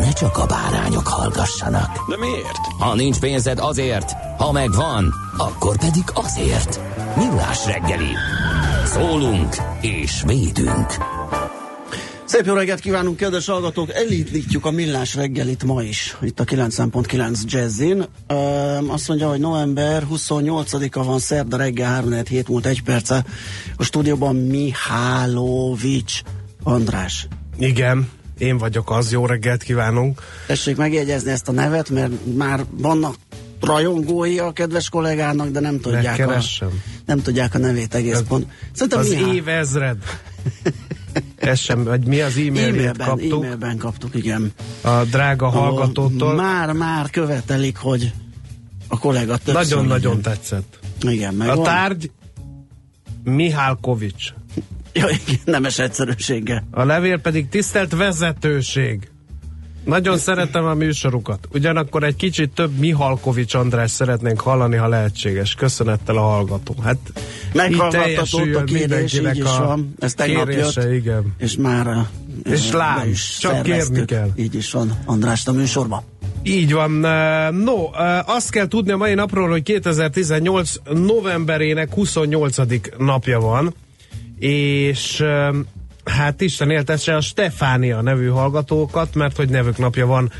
[0.00, 2.08] ne csak a bárányok hallgassanak.
[2.08, 2.58] De miért?
[2.78, 6.80] Ha nincs pénzed azért, ha megvan, akkor pedig azért.
[7.16, 8.12] Millás reggeli.
[8.84, 10.86] Szólunk és védünk.
[12.24, 13.92] Szép jó reggelt kívánunk, kedves hallgatók!
[13.92, 18.04] Elítítjük a millás reggelit ma is, itt a 90.9 Jazzin.
[18.26, 18.34] Ö,
[18.86, 23.24] azt mondja, hogy november 28-a van, szerda reggel 3 hét múlt egy perce.
[23.76, 26.20] A stúdióban Mihálovics
[26.62, 27.26] András.
[27.58, 28.08] Igen,
[28.40, 30.22] én vagyok az, jó reggelt kívánunk.
[30.46, 33.14] Tessék megjegyezni ezt a nevet, mert már vannak
[33.60, 36.82] rajongói a kedves kollégának, de nem tudják, a, Megkeressem.
[37.06, 38.46] nem tudják a nevét egész Ez- pont.
[38.72, 39.96] Szerintem Az Mihály- év ezred.
[41.36, 44.52] Ez sem, vagy mi az e-mailét e-mailben, kaptuk e-mailben kaptuk, igen.
[44.80, 46.34] a drága hallgatótól.
[46.34, 48.12] Már, már követelik, hogy
[48.88, 50.22] a kollega Nagyon-nagyon legyen.
[50.22, 50.78] tetszett.
[51.00, 51.64] Igen, meg A van.
[51.64, 52.10] tárgy
[53.24, 54.32] Mihálkovics.
[54.92, 56.66] Ja, igen, nemes egyszerűséggel.
[56.70, 59.10] A levél pedig tisztelt vezetőség.
[59.84, 61.48] Nagyon szeretem a műsorukat.
[61.52, 65.54] Ugyanakkor egy kicsit több Mihalkovics András szeretnénk hallani, ha lehetséges.
[65.54, 66.74] Köszönettel a hallgató.
[66.82, 66.98] Hát
[67.52, 69.94] Meghallgattatott teljesüljön a kérés, így is a van.
[69.98, 70.92] Ez tegnap kérése, jött.
[70.92, 71.34] igen.
[71.38, 72.06] És már uh,
[72.52, 74.28] És lám, is csak kérni kell.
[74.36, 76.02] Így is van András a műsorban.
[76.42, 77.04] Így van.
[77.04, 82.56] eh, No, eh, azt kell tudni a mai napról, hogy 2018 novemberének 28.
[82.98, 83.74] napja van,
[84.48, 85.24] és
[86.04, 90.32] hát Isten éltesse a Stefánia nevű hallgatókat, mert hogy nevük napja van.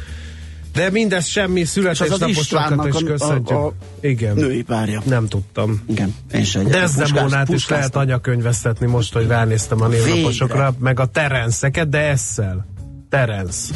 [0.73, 3.59] De mindez semmi születésnaposokat is köszöntjük.
[3.59, 5.03] a- a Igen, Női párja.
[5.05, 5.83] nem tudtam.
[5.89, 6.81] Igen, én sem egyetek.
[6.81, 12.67] Desdemónát is lehet anyakönyvesztetni most, hogy ránéztem a névnaposokra, meg a Terenszeket, de esszel.
[13.09, 13.71] Terensz.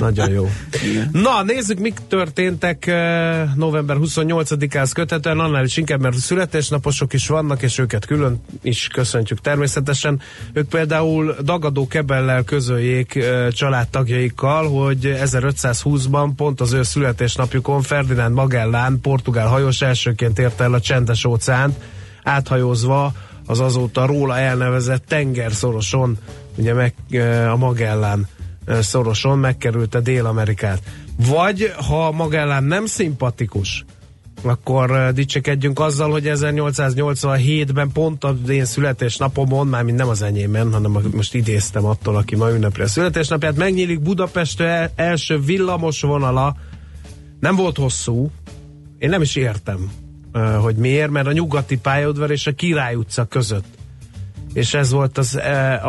[0.00, 0.48] Nagyon jó.
[1.12, 2.86] Na, nézzük, mik történtek
[3.56, 9.40] november 28-ához kötetően, annál is inkább, mert születésnaposok is vannak, és őket külön is köszöntjük
[9.40, 10.20] természetesen.
[10.52, 19.48] Ők például Dagadó Kebellel közöljék családtagjaikkal, hogy 1520-ban pont az ő születésnapjukon Ferdinand Magellán, portugál
[19.48, 21.76] hajós elsőként érte el a csendes óceánt,
[22.22, 23.12] áthajózva
[23.46, 26.18] az azóta róla elnevezett tengerszoroson,
[26.56, 26.94] ugye meg
[27.50, 28.28] a Magellán
[28.66, 30.82] szoroson megkerülte Dél-Amerikát.
[31.28, 33.84] Vagy ha Magellán nem szimpatikus,
[34.42, 41.34] akkor dicsekedjünk azzal, hogy 1887-ben pont az én születésnapomon, mármint nem az enyémen, hanem most
[41.34, 46.56] idéztem attól, aki ma ünnepli a születésnapját, megnyílik Budapest el- első villamos vonala,
[47.40, 48.30] nem volt hosszú,
[48.98, 49.90] én nem is értem,
[50.60, 53.64] hogy miért, mert a nyugati pályaudvar és a Király utca között.
[54.52, 55.82] És ez volt az, e,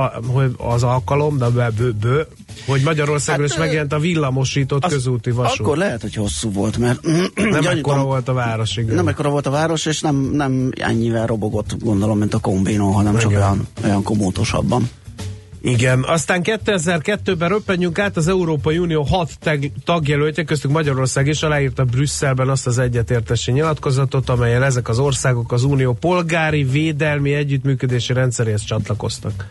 [0.57, 2.27] az alkalom, de bő, bő, bő,
[2.65, 5.59] hogy Magyarországon Hát, is megjelent a villamosított Az- közúti vasút.
[5.59, 6.99] Akkor lehet, hogy hosszú volt, mert
[7.35, 8.95] nem ekkora volt a város, igen.
[8.95, 13.17] nem ekkora volt a város, és nem, nem ennyivel robogott, gondolom, mint a kombinó, hanem
[13.17, 13.41] csak Igen.
[13.41, 14.89] olyan, olyan komótosabban.
[15.65, 21.83] Igen, aztán 2002-ben röppenjünk át az Európai Unió hat tag, tagjelöltje, köztük Magyarország is aláírta
[21.83, 28.63] Brüsszelben azt az egyetértési nyilatkozatot, amelyen ezek az országok az Unió polgári védelmi együttműködési rendszeréhez
[28.63, 29.47] csatlakoztak.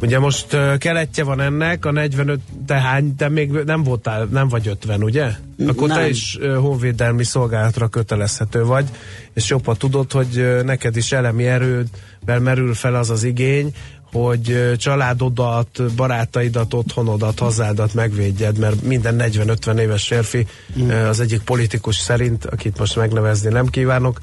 [0.00, 4.68] Ugye most uh, keletje van ennek, a 45 tehány, te még nem voltál, nem vagy
[4.68, 5.30] 50, ugye?
[5.66, 6.08] Akkor te Nem.
[6.08, 8.88] is uh, honvédelmi szolgálatra kötelezhető vagy,
[9.32, 13.74] és jobban tudod, hogy uh, neked is elemi erővel merül fel az az igény,
[14.12, 20.46] hogy családodat, barátaidat, otthonodat, hazádat megvédjed, mert minden 40-50 éves férfi
[20.78, 20.88] Mm.
[20.90, 24.20] az egyik politikus szerint, akit most megnevezni nem kívánok,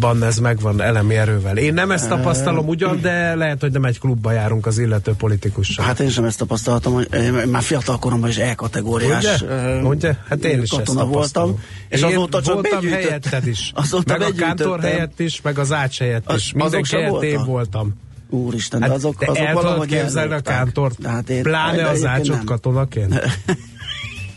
[0.00, 1.56] van ez megvan elemi erővel.
[1.56, 5.84] Én nem ezt tapasztalom ugyan, de lehet, hogy nem egy klubba járunk az illető politikussal.
[5.84, 9.82] Hát én sem ezt tapasztaltam, hogy én már fiatal koromban is E-kategóriás Ugye?
[9.82, 10.14] Ugye?
[10.28, 11.48] Hát én is ezt katona tapasztalom.
[11.48, 11.64] voltam.
[11.88, 13.72] És Én azóta csak voltam helyetted is.
[13.74, 16.52] Azóta meg a kántor helyett is, meg az ács helyett is.
[16.52, 17.94] Mindenki azok sem helyett én voltam.
[18.30, 20.98] Úristen, de Hát azok, te azok el valahogy képzelni a kántort?
[21.00, 22.44] De hát én- Pláne de az ácsot nem.
[22.44, 23.20] katonaként?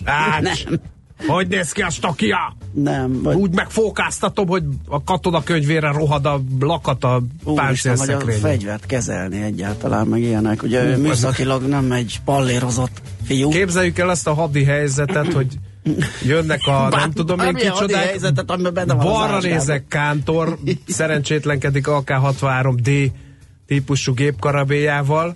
[0.04, 0.64] Ács!
[0.70, 0.80] Nem.
[1.28, 2.56] Hogy néz ki a stokia?
[2.74, 3.22] Nem.
[3.22, 8.42] Vagy, Úgy megfókáztatom, hogy a katonakönyvére rohad a lakat a vagy a páncélszekrényen.
[8.42, 10.64] fegyvert kezelni egyáltalán, meg ilyenek.
[10.64, 13.50] Ugye ő műszakilag nem egy pallérozott fiú.
[13.50, 15.48] Képzeljük el azt a hadi helyzetet, hogy
[16.26, 20.58] jönnek a nem Bár- tudom én kicsodák, helyzetet, amiben benne van balra nézek Kántor,
[20.88, 23.12] szerencsétlenkedik AK-63D
[23.72, 25.36] típusú gépkarabélyával,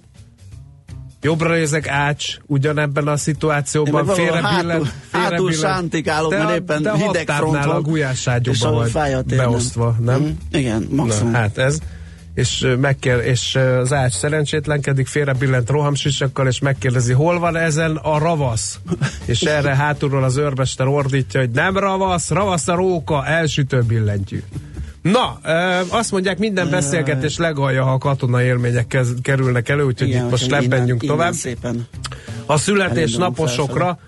[1.22, 7.28] jobbra nézek Ács, ugyanebben a szituációban meg valahol félre hátul- sántikálok, mert éppen te hideg
[7.30, 9.50] front hattárnál a van, gulyáságyúban vagy fáj a térnem.
[9.50, 10.22] beosztva, nem?
[10.22, 11.32] Mm, Igen, maximum.
[11.32, 11.80] Na, hát ez.
[12.34, 17.96] És ö, megkér, és az ács szerencsétlenkedik, félre billent rohamsisakkal, és megkérdezi, hol van ezen
[17.96, 18.80] a ravasz?
[19.26, 24.44] és erre hátulról az őrbester ordítja, hogy nem ravasz, ravasz a róka, elsütő billentyű.
[25.12, 25.40] Na,
[25.90, 30.50] azt mondják, minden beszélgetés legalja, ha a katona élmények kerülnek elő, úgyhogy Igen, itt most
[30.50, 31.34] lebbenjünk tovább.
[31.34, 31.88] szépen.
[32.46, 34.00] A születésnaposokra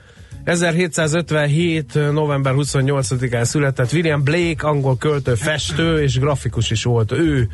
[0.44, 1.94] 1757.
[2.11, 7.47] november 28-án született William Blake, angol költő, festő és grafikus is volt ő.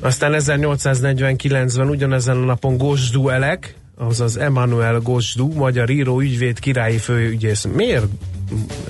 [0.00, 7.66] Aztán 1849-ben ugyanezen a napon Gosdu Elek, azaz Emmanuel Gosdu, magyar író, ügyvéd, királyi főügyész.
[7.74, 8.06] Miért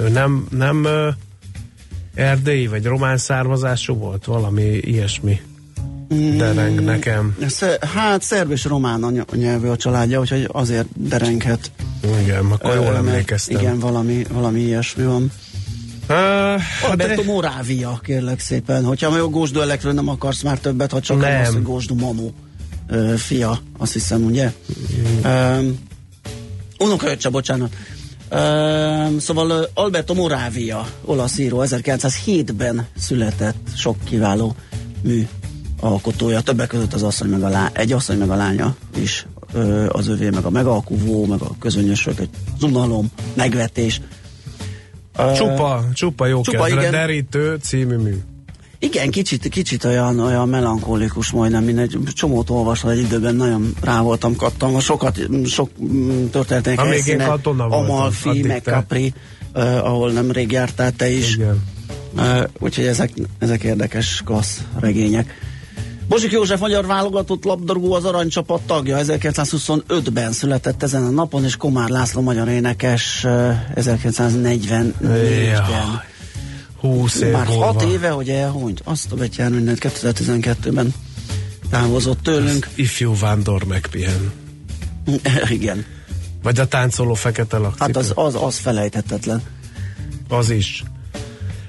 [0.00, 0.87] ő nem, nem
[2.17, 4.25] erdélyi vagy román származású volt?
[4.25, 5.41] Valami ilyesmi
[6.37, 7.37] dereng nekem.
[7.49, 11.71] Sze- Hát szerb és román a ny- nyelvű a családja, úgyhogy azért derenghet.
[12.23, 13.59] Igen, akkor jól mert emlékeztem.
[13.59, 15.33] Igen, valami, valami ilyesmi van.
[16.09, 18.85] Uh, Alberto Morávia, kérlek szépen.
[18.85, 21.41] Hogyha a Gósdó Elekről nem akarsz már többet, ha csak Nem.
[21.41, 21.59] az,
[21.89, 22.31] hogy Manu
[23.17, 24.53] fia, azt hiszem, ugye?
[25.25, 25.79] Um,
[26.79, 27.75] unokaöccse, bocsánat.
[28.31, 34.55] Um, szóval Alberto Moravia, olasz író, 1907-ben született sok kiváló
[35.02, 35.26] mű
[35.81, 39.87] alkotója, többek között az asszony meg a lá- egy asszony meg a lánya is ö,
[39.88, 42.31] az övé, meg a megalkuvó, meg a közönösök, egy
[42.61, 44.00] unalom, megvetés.
[45.34, 46.93] Csupa, csupa jó Csupa, kedvre, igen.
[46.93, 48.17] derítő című mű.
[48.78, 54.00] Igen, kicsit, kicsit olyan, olyan melankolikus majdnem, mint egy csomót olvasva egy időben, nagyon rá
[54.00, 58.70] voltam kattam, sokat, sok mm, történetek Amíg én helyszíne, katona voltam, Amalfi, addig meg te.
[58.70, 59.12] Capri,
[59.55, 61.34] uh, ahol nemrég jártál te is.
[61.34, 61.64] Igen.
[62.17, 65.34] Uh, úgyhogy ezek, ezek érdekes klassz regények.
[66.08, 71.88] Bozsik József magyar válogatott labdarúgó az aranycsapat tagja, 1925-ben született ezen a napon, és Komár
[71.88, 74.94] László magyar énekes uh, 1944-ben.
[75.02, 76.14] Jaj,
[76.87, 77.65] 20 év Már múlva.
[77.65, 78.81] hat éve, hogy elhunyt.
[78.85, 80.94] Azt a betyár mindent 2012-ben
[81.71, 82.69] távozott tőlünk.
[82.75, 84.33] Ifjú vándor megpihen.
[85.50, 85.85] Igen.
[86.43, 87.85] Vagy a táncoló fekete lakcipő.
[87.85, 89.43] Hát az, az, az felejthetetlen.
[90.29, 90.83] az is.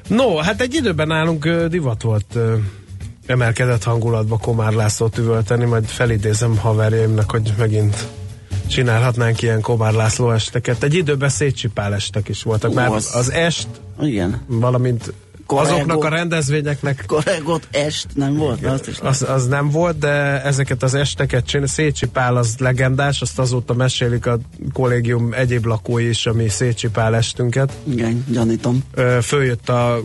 [0.08, 2.38] No, hát egy időben nálunk divat volt
[3.26, 8.08] emelkedett hangulatba Komár Lászlót üvölteni, majd felidézem haverjaimnak, hogy megint
[8.68, 10.84] csinálhatnánk ilyen Komár László esteket.
[10.84, 13.68] Egy időben szétcsipál estek is voltak, mert az- az est,
[14.02, 14.42] Igen.
[14.48, 15.14] valamint
[15.46, 15.76] Korrego.
[15.76, 18.66] azoknak a rendezvényeknek Korregot est nem volt?
[18.66, 23.40] Azt is az, az nem volt, de ezeket az esteket csinál, Szécsipál az legendás, azt
[23.40, 24.40] azóta mesélik a
[24.74, 27.72] kollégium egyéb lakói is, ami Szécsipál estünket.
[27.84, 28.84] Igen, gyanítom.
[29.22, 30.02] Följött a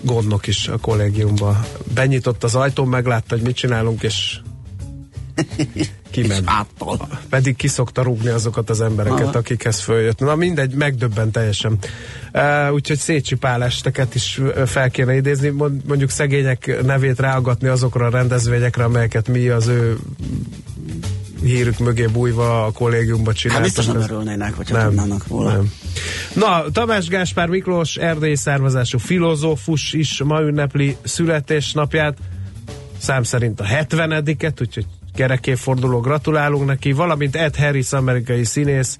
[0.00, 1.66] gondnok is a kollégiumba.
[1.94, 4.40] Benyitott az ajtón, meglátta, hogy mit csinálunk, és
[6.10, 6.42] kiment.
[6.44, 7.08] Áttal.
[7.28, 9.38] Pedig kiszokta rúgni azokat az embereket, Aha.
[9.38, 10.18] akikhez följött.
[10.18, 11.78] Na mindegy, megdöbben teljesen.
[12.32, 18.10] Uh, úgyhogy szétcsipál esteket is fel kéne idézni, Mond- mondjuk szegények nevét ráagatni azokra a
[18.10, 19.96] rendezvényekre, amelyeket mi az ő
[21.42, 23.66] hírük mögé bújva a kollégiumba Hát csináltunk.
[23.74, 25.52] biztos nem örülnének, hogyha tudnának róla.
[25.52, 25.72] nem.
[26.34, 32.18] Na, Tamás Gáspár Miklós, erdélyi származású filozófus is ma ünnepli születésnapját,
[32.98, 38.98] szám szerint a 70-et, úgyhogy kerekéforduló gratulálunk neki, valamint Ed Harris, amerikai színész,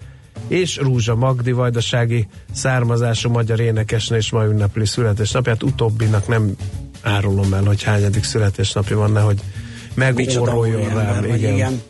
[0.48, 5.62] és Rúzsa Magdi vajdasági származású magyar énekesnő is ma ünnepli születésnapját.
[5.62, 6.56] Utóbbinak nem
[7.02, 9.40] árulom el, hogy hányadik születésnapja van, nehogy
[9.94, 11.20] megóroljon rám.
[11.20, 11.54] vagy, Igen.
[11.54, 11.82] igen.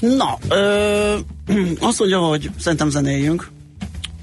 [0.00, 1.14] Na, ö,
[1.88, 3.48] azt mondja, hogy szerintem zenéljünk.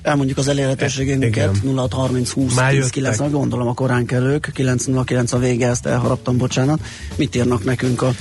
[0.03, 1.55] Elmondjuk az elérhetőségünket.
[1.63, 1.77] Igen.
[1.77, 2.91] 0630 20 Már 10 jöttek.
[2.91, 4.51] 9, gondolom a korán kellők.
[4.53, 6.79] 909 a vége, ezt elharaptam, bocsánat.
[7.15, 8.11] Mit írnak nekünk a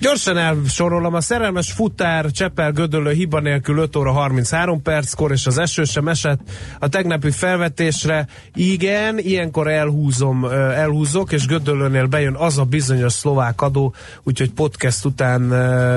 [0.00, 5.58] Gyorsan elsorolom, a szerelmes futár Csepel Gödöllő hiba nélkül 5 óra 33 perckor, és az
[5.58, 6.40] eső sem esett
[6.78, 8.26] a tegnapi felvetésre.
[8.54, 10.44] Igen, ilyenkor elhúzom,
[10.74, 15.52] elhúzok, és Gödöllőnél bejön az a bizonyos szlovák adó, úgyhogy podcast után,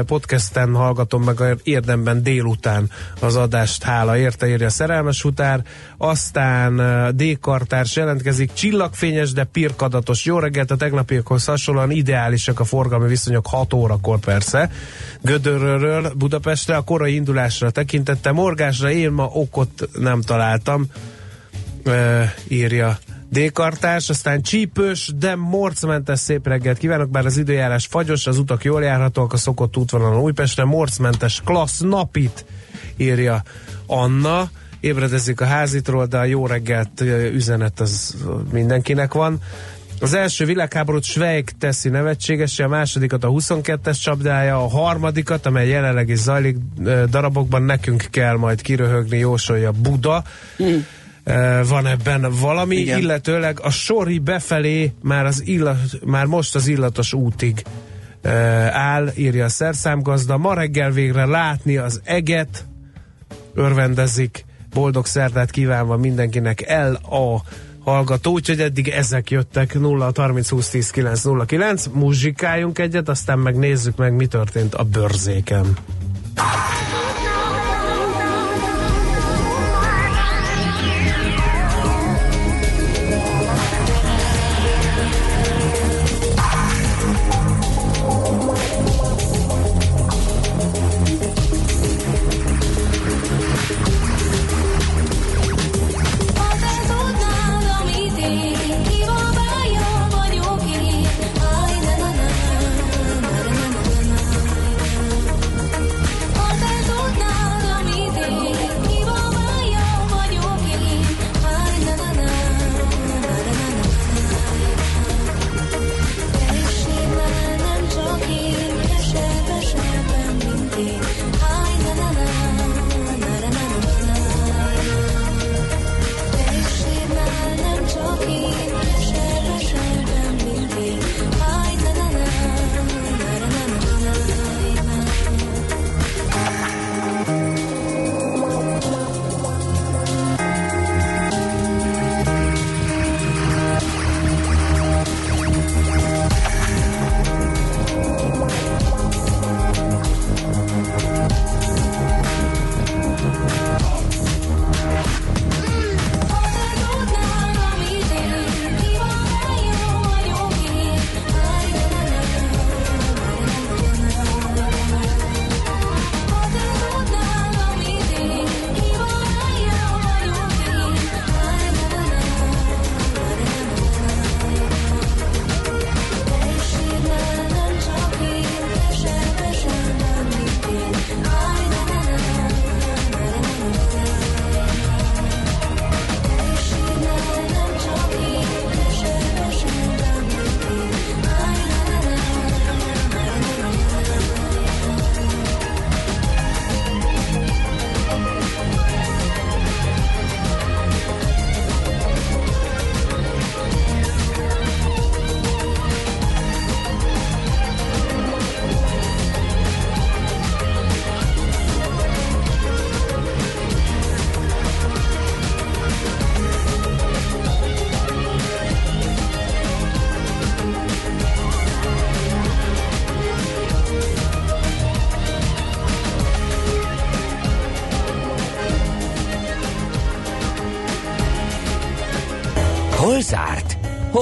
[0.05, 3.83] podcasten hallgatom meg a érdemben délután az adást.
[3.83, 5.31] Hála érte, írja a szerelmes futár.
[5.33, 5.63] Futár,
[5.97, 10.25] aztán uh, D-kartárs jelentkezik, csillagfényes, de pirkadatos.
[10.25, 14.71] Jó reggelt, a tegnapiakhoz hasonlóan ideálisak a forgalmi viszonyok 6 órakor persze.
[15.21, 20.85] Gödörről Budapestre a korai indulásra tekintette, morgásra én ma okot nem találtam,
[21.85, 22.97] uh, írja
[23.29, 28.83] D-kartás, aztán csípős, de morcmentes szép reggelt kívánok, bár az időjárás fagyos, az utak jól
[28.83, 32.45] járhatóak, a szokott útvonalon Újpestre, morcmentes klassz napit,
[32.97, 33.43] írja
[33.87, 34.49] Anna.
[34.83, 37.01] Ébredezik a házitról, de a jó reggelt
[37.33, 38.15] üzenet az
[38.51, 39.39] mindenkinek van.
[39.99, 46.09] Az első világháborút Schweig teszi nevetséges, a másodikat a 22-es csapdája, a harmadikat, amely jelenleg
[46.09, 46.57] is zajlik
[47.09, 50.23] darabokban, nekünk kell majd kiröhögni, jósolja Buda.
[50.63, 50.77] Mm
[51.67, 52.99] van ebben valami, Igen.
[52.99, 57.63] illetőleg a sori befelé már, az illat, már most az illatos útig
[58.71, 60.37] áll, írja a szerszámgazda.
[60.37, 62.65] Ma reggel végre látni az eget,
[63.53, 67.41] örvendezik, boldog szerdát kívánva mindenkinek el a
[67.83, 73.39] hallgató, úgyhogy eddig ezek jöttek 0 30 20 10 9 0 9 muzsikáljunk egyet, aztán
[73.39, 75.77] megnézzük meg mi történt a bőrzéken.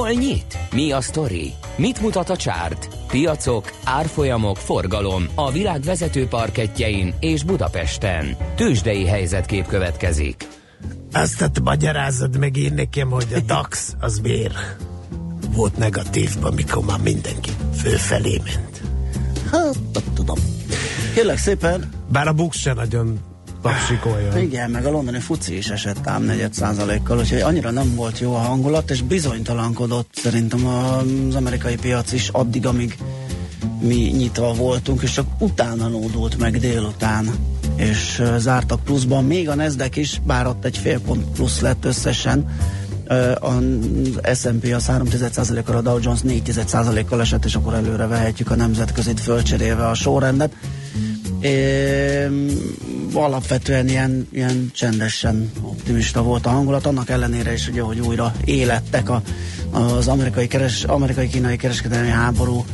[0.01, 0.58] Hol nyit?
[0.72, 1.53] Mi a sztori?
[1.75, 2.88] Mit mutat a csárt?
[3.08, 8.38] Piacok, árfolyamok, forgalom a világ vezető parketjein és Budapesten.
[8.55, 10.48] Tősdei helyzetkép következik.
[11.12, 14.55] Azt a magyarázod meg én nekem, hogy a DAX az miért
[15.55, 18.81] volt negatívban, mikor már mindenki fölfelé ment.
[19.51, 20.38] Hát, tudom.
[21.13, 21.89] Kérlek szépen.
[22.12, 23.20] Bár a Bux se nagyon
[23.61, 24.37] tapsikoljon.
[24.37, 28.33] Igen, meg a londoni fuci is esett ám 4 százalékkal, úgyhogy annyira nem volt jó
[28.33, 32.97] a hangulat, és bizonytalankodott szerintem az amerikai piac is addig, amíg
[33.79, 37.29] mi nyitva voltunk, és csak utána nódult meg délután,
[37.75, 42.49] és zártak pluszban, még a Nasdaq is, bár ott egy fél pont plusz lett összesen,
[43.39, 45.07] az S&P az 3
[45.65, 49.93] kal a Dow Jones 4 kal esett, és akkor előre vehetjük a nemzetközit fölcserélve a
[49.93, 50.53] sorrendet.
[51.41, 52.27] É,
[53.13, 59.10] alapvetően ilyen, ilyen csendesen optimista volt a hangulat, annak ellenére is, ugye, hogy újra élettek
[59.10, 59.21] a,
[59.71, 62.65] az amerikai, keres, amerikai kínai kereskedelmi háború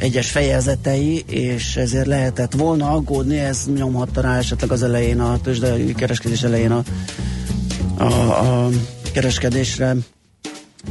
[0.00, 5.94] egyes fejezetei, és ezért lehetett volna aggódni, ez nyomhatta rá esetleg az elején, a tőzsdei
[5.94, 6.82] kereskedés elején a,
[7.96, 8.68] a, a
[9.12, 9.96] kereskedésre,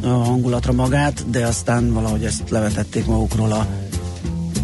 [0.01, 3.67] a hangulatra magát, de aztán valahogy ezt levetették magukról a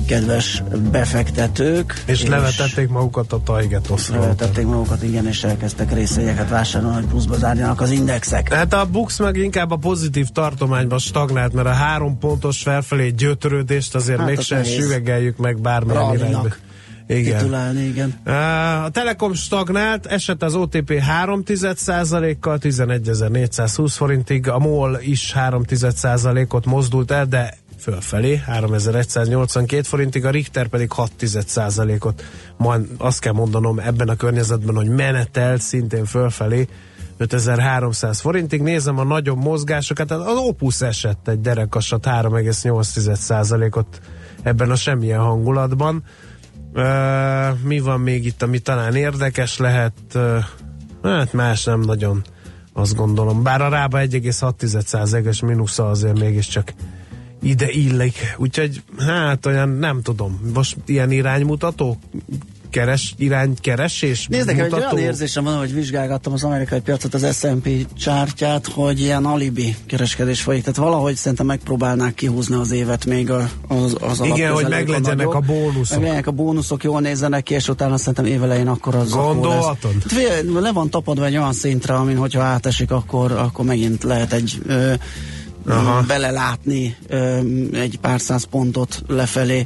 [0.08, 2.04] kedves befektetők.
[2.06, 4.20] És, és levetették magukat a Taigetoszról.
[4.20, 8.54] Levetették magukat, igen, és elkezdtek részvényeket vásárolni, hogy pluszba zárjanak az indexek.
[8.54, 13.96] Hát a Bux meg inkább a pozitív tartományban stagnált, mert a három pontos felfelé gyötörődést
[13.96, 16.48] azért hát mégsem süvegeljük meg bármilyen irányba.
[17.08, 17.38] Igen.
[17.38, 18.10] Titulálni, igen.
[18.84, 21.44] A Telekom stagnált, esett az OTP 3
[22.40, 25.64] kal 11.420 forintig, a MOL is 3
[26.50, 31.12] ot mozdult el, de fölfelé, 3182 forintig, a Richter pedig 6
[32.00, 32.24] ot
[32.58, 36.68] majd azt kell mondanom ebben a környezetben, hogy menetelt szintén fölfelé,
[37.18, 38.62] 5300 forintig.
[38.62, 44.02] Nézem a nagyobb mozgásokat, az Opus esett egy derekasat 3,8%-ot
[44.44, 46.04] ebben a semmilyen hangulatban.
[47.64, 49.94] Mi van még itt, ami talán érdekes lehet?
[51.04, 52.24] Hát más nem nagyon
[52.74, 53.44] azt gondolom.
[53.44, 56.74] Bár a rába 1,6%-es mínusza azért mégiscsak
[57.42, 58.36] ide illik.
[58.38, 60.52] Úgyhogy hát olyan nem tudom.
[60.54, 61.98] Most ilyen iránymutató
[62.70, 67.70] keres, iránykeresés Nézd nekem, egy olyan érzésem van, hogy vizsgálgattam az amerikai piacot, az S&P
[67.98, 70.62] csártyát, hogy ilyen alibi kereskedés folyik.
[70.62, 75.40] Tehát valahogy szerintem megpróbálnák kihúzni az évet még az, az Igen, hogy meglegyenek a, a
[75.40, 75.90] bónuszok.
[75.90, 79.92] Meglegyenek a bónuszok, jól nézzenek ki, és utána szerintem évelején akkor az Gondolatod?
[80.06, 84.62] Akkor le van tapadva egy olyan szintre, amin hogyha átesik, akkor, akkor megint lehet egy
[84.66, 84.94] ö,
[85.68, 86.02] Aha.
[86.02, 87.40] belelátni ö,
[87.72, 89.66] egy pár száz pontot lefelé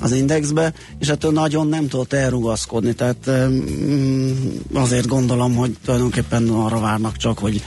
[0.00, 4.32] az indexbe, és ettől nagyon nem tudott elrugaszkodni, tehát mm,
[4.74, 7.62] azért gondolom, hogy tulajdonképpen arra várnak csak, hogy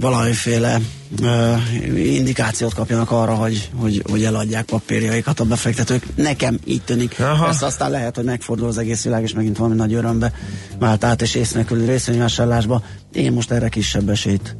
[0.00, 0.80] valamiféle
[1.20, 6.06] uh, indikációt kapjanak arra, hogy, hogy, hogy eladják papírjaikat a befektetők.
[6.16, 7.20] Nekem így tűnik.
[7.20, 7.48] Aha.
[7.48, 10.32] Ezt aztán lehet, hogy megfordul az egész világ, és megint valami nagy örömbe
[10.78, 12.82] vált át, és ész nélküli részvényvásárlásba.
[13.12, 14.56] Én most erre kisebb esélyt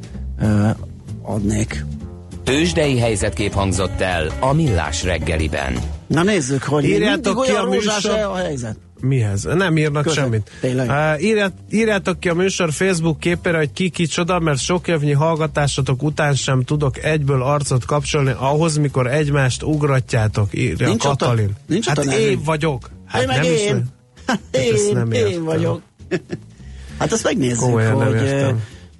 [1.21, 1.85] adnék.
[2.43, 5.73] Tőzsdei helyzetkép hangzott el a Millás reggeliben.
[6.07, 8.11] Na nézzük, hogy Írjátok ki a műsor...
[8.11, 8.77] a helyzet.
[9.01, 9.43] Mihez?
[9.43, 10.51] Nem írnak Köszön, semmit.
[10.63, 16.03] Uh, írját, írjátok ki a műsor Facebook képére, hogy ki kicsoda, mert sok évnyi hallgatásatok
[16.03, 21.45] után sem tudok egyből arcot kapcsolni ahhoz, mikor egymást ugratjátok, írja Nincs Katalin.
[21.45, 22.89] Ott Nincs hát ott én vagyok.
[23.05, 23.77] Hát én meg nem én.
[23.77, 23.83] Is,
[24.25, 25.81] hát én, nem én vagyok.
[26.99, 28.55] hát ezt megnézzük, Komolyan hogy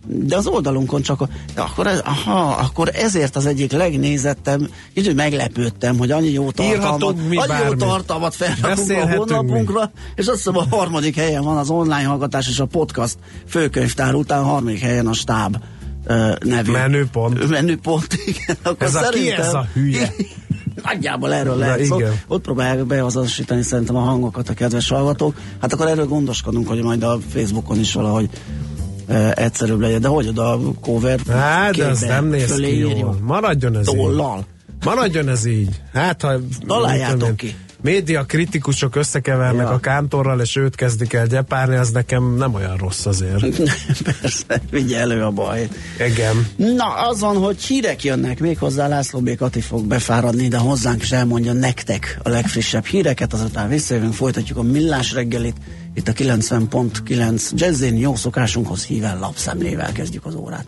[0.07, 5.97] de az oldalunkon csak, de akkor, ez, aha, akkor ezért az egyik legnézettem, így meglepődtem,
[5.97, 7.35] hogy annyi jó tartalmat, annyi
[7.65, 10.01] jó tartalmat felrakunk a honlapunkra, mi.
[10.15, 14.39] és azt hiszem a harmadik helyen van az online hallgatás és a podcast főkönyvtár után,
[14.39, 15.57] a harmadik helyen a stáb
[16.07, 16.71] uh, nevű.
[16.71, 17.49] Menüpont.
[17.49, 18.57] Menüpont, igen.
[18.63, 20.13] Akkor ez a ki ez a hülye?
[20.83, 21.97] Nagyjából erről lehet szó.
[21.97, 25.35] Szóval ott próbálják beazonosítani szerintem a hangokat a kedves hallgatók.
[25.61, 28.29] Hát akkor erről gondoskodunk, hogy majd a Facebookon is valahogy
[29.33, 30.01] egyszerűbb legyen.
[30.01, 33.17] De hogy oda a cover Hát, de az nem néz ki jól.
[33.21, 34.37] Maradjon ez Tollal.
[34.37, 34.45] így.
[34.85, 35.81] Maradjon ez így.
[35.93, 36.33] Hát, ha...
[36.67, 39.73] Találjátok ki média kritikusok összekevernek ja.
[39.73, 43.45] a kántorral, és őt kezdik el gyepárni, az nekem nem olyan rossz azért.
[44.21, 45.67] Persze, vigye elő a baj.
[46.07, 46.47] Igen.
[46.55, 49.35] Na, az van, hogy hírek jönnek, még hozzá László B.
[49.35, 54.63] Kati fog befáradni, de hozzánk is elmondja nektek a legfrissebb híreket, azután visszajövünk, folytatjuk a
[54.63, 55.55] millás reggelit,
[55.93, 60.67] itt a 90.9 Jazzin, jó szokásunkhoz híven lapszemlével kezdjük az órát.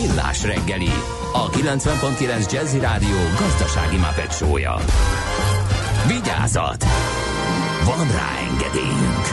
[0.00, 0.90] Millás reggeli,
[1.32, 4.76] a 90.9 Jazzy Rádió gazdasági mapetsója.
[6.06, 6.84] Vigyázat!
[7.84, 9.26] Van rá engedélyünk!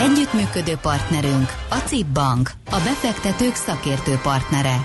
[0.00, 4.76] Együttműködő partnerünk a CIP Bank, a befektetők szakértő partnere.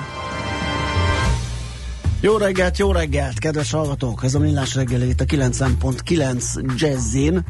[2.22, 4.24] Jó reggelt, jó reggelt, kedves hallgatók!
[4.24, 7.46] Ez a Millás reggeli itt a 90.9 Jazzin.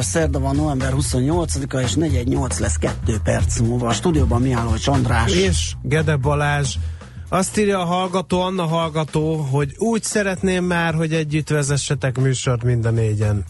[0.00, 3.88] Szerda van november 28-a, és 418 lesz 2 perc múlva.
[3.88, 5.32] A stúdióban Mihály Csandrás.
[5.32, 6.74] És Gede Balázs.
[7.28, 12.84] Azt írja a hallgató, Anna hallgató, hogy úgy szeretném már, hogy együtt vezessetek műsort mind
[12.84, 13.44] a négyen.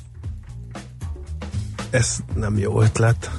[1.90, 3.30] Ez nem jó ötlet.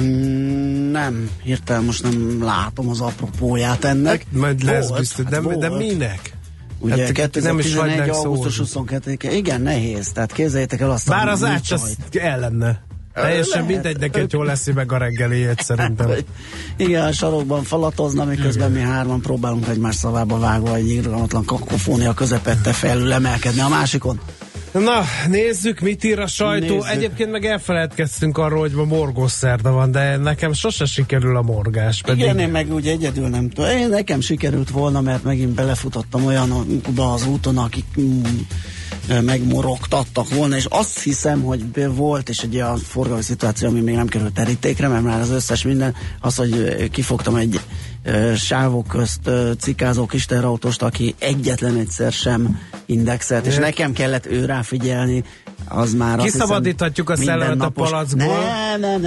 [0.00, 4.24] Mm, nem, hirtelen most nem látom az apropóját ennek.
[4.24, 5.78] Hát, majd lesz Volt, biztos, hát de, de volt.
[5.78, 6.37] minek?
[6.78, 7.96] Ugye Hát 2011.
[7.96, 8.88] nem is augusztus szólni.
[8.88, 10.12] 22 Igen, nehéz.
[10.12, 12.86] Tehát képzeljétek el azt, Bár a az ács az el lenne.
[13.14, 13.68] Teljesen lehet.
[13.68, 16.10] mindegy, neked jól lesz meg a reggeliét szerintem.
[16.76, 22.72] Igen, a sarokban falatozna, miközben mi hárman próbálunk egymás szavába vágva egy irgalmatlan kakofónia közepette
[22.72, 24.20] felül emelkedni a másikon.
[24.72, 26.74] Na, nézzük, mit ír a sajtó.
[26.74, 26.90] Nézzük.
[26.90, 32.02] Egyébként meg elfeledkeztünk arról, hogy ma morgós szerda van, de nekem sose sikerül a morgás.
[32.02, 33.70] Pedig Igen, én meg ugye egyedül nem tudom.
[33.70, 38.22] Én nekem sikerült volna, mert megint belefutottam olyanokba az úton, akik mm,
[39.20, 44.06] megmorogtattak volna, és azt hiszem, hogy volt, és egy olyan forgalmi szituáció, ami még nem
[44.06, 47.60] került terítékre, mert már az összes minden, az, hogy kifogtam egy
[48.36, 54.62] sávok közt cikázó kis teherautóst, aki egyetlen egyszer sem indexelt, és nekem kellett ő rá
[54.62, 55.24] figyelni,
[55.68, 58.38] az már azt Kiszabadíthatjuk a szellemet a palackból,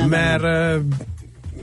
[0.08, 0.44] mert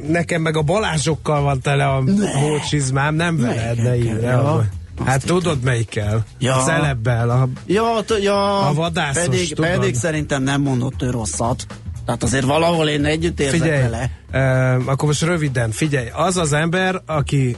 [0.08, 2.02] nekem meg a Balázsokkal van tele a
[2.40, 4.14] hócsizmám, nem veled, ne Melyikkel?
[4.14, 4.24] írj.
[4.24, 4.64] Ja.
[5.04, 6.24] Hát Azt tudod melyikkel?
[6.38, 6.56] Ja.
[6.56, 9.70] A celebbel, a Ja, t- ja A vadászos, pedig, tudod?
[9.70, 11.66] pedig szerintem nem mondott ő rosszat.
[12.04, 14.10] Tehát azért valahol én együtt érzek Figyelj, vele.
[14.32, 17.56] Uh, akkor most röviden, figyelj, az az ember, aki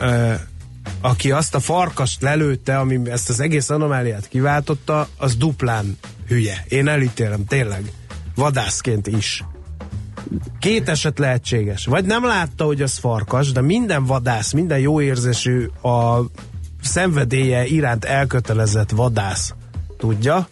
[0.00, 0.34] uh,
[1.00, 6.64] aki azt a farkast lelőtte, ami ezt az egész anomáliát kiváltotta, az duplán hülye.
[6.68, 7.92] Én elítélem, tényleg.
[8.34, 9.44] Vadászként is.
[10.58, 11.86] Két eset lehetséges.
[11.86, 16.20] Vagy nem látta, hogy az farkas, de minden vadász, minden jó érzésű a
[16.82, 19.54] szenvedélye iránt elkötelezett vadász
[19.98, 20.48] tudja,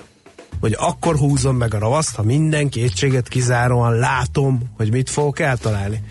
[0.60, 6.02] hogy akkor húzom meg a ravaszt, ha minden kétséget kizáróan látom, hogy mit fogok eltalálni.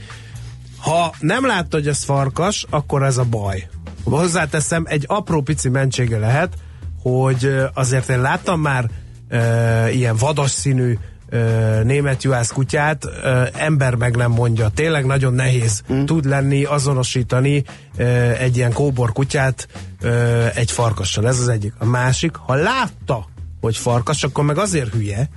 [0.78, 3.68] Ha nem látta, hogy ez farkas, akkor ez a baj.
[4.04, 6.54] Hozzáteszem, egy apró pici mentsége lehet,
[7.02, 8.90] hogy azért én láttam már
[9.30, 10.98] ö, ilyen vadas színű
[11.30, 14.70] ö, német juhász kutyát, ö, ember meg nem mondja.
[14.70, 16.04] Tényleg nagyon nehéz mm.
[16.04, 17.64] tud lenni, azonosítani
[17.98, 19.68] ö, egy ilyen kóbor kutyát
[20.02, 21.28] ö, egy farkassal.
[21.28, 21.74] Ez az egyik.
[21.78, 23.28] A másik, ha látta,
[23.68, 25.30] hogy farkas, akkor meg azért hülye,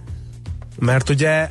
[0.79, 1.51] mert ugye,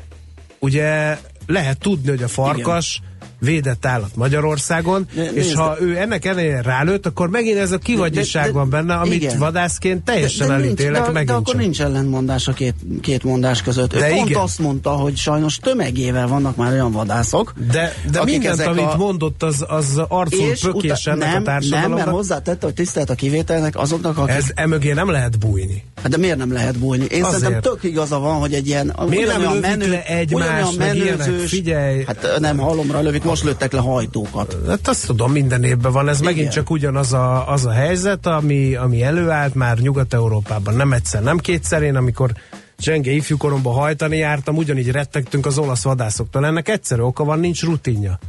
[0.59, 3.01] ugye lehet tudni, hogy a farkas
[3.39, 7.77] védett állat Magyarországon, De és nézd, ha ő ennek ellenére rálőtt, akkor megint ez a
[7.77, 9.37] kivagyiság De- de- van benne, amit igen.
[9.39, 11.61] vadászként teljesen de, nincs, elítélek, de, megint de akkor csak.
[11.61, 13.93] nincs ellentmondás a két, két mondás között.
[13.95, 14.41] Ő De pont igen.
[14.41, 19.43] azt mondta, hogy sajnos tömegével vannak már olyan vadászok, De, de mindent, amit a- mondott,
[19.43, 21.95] az, az arcul és pökés utána- ennek nem, a társadalomnak.
[21.97, 24.35] nem, mert hozzátette, hogy tisztelt a kivételnek azoknak, akik...
[24.35, 25.83] Ez emögé nem lehet bújni.
[26.01, 27.05] Hát de miért nem lehet bújni?
[27.09, 27.39] Én Azért.
[27.41, 31.29] szerintem tök igaza van, hogy egy ilyen Miért nem lövik menő, le egymást, meg ilyenek?
[31.31, 32.03] Figyelj.
[32.07, 34.57] Hát nem halomra lövik, most lőttek le hajtókat.
[34.67, 36.09] Hát azt tudom, minden évben van.
[36.09, 36.33] Ez Igen.
[36.33, 40.75] megint csak ugyanaz a, az a helyzet, ami, ami előállt már Nyugat-Európában.
[40.75, 41.81] Nem egyszer, nem kétszer.
[41.81, 42.31] Én amikor
[42.77, 46.45] Csenge ifjúkoromban hajtani jártam, ugyanígy rettegtünk az olasz vadászoktól.
[46.45, 48.19] Ennek egyszerű oka van, nincs rutinja.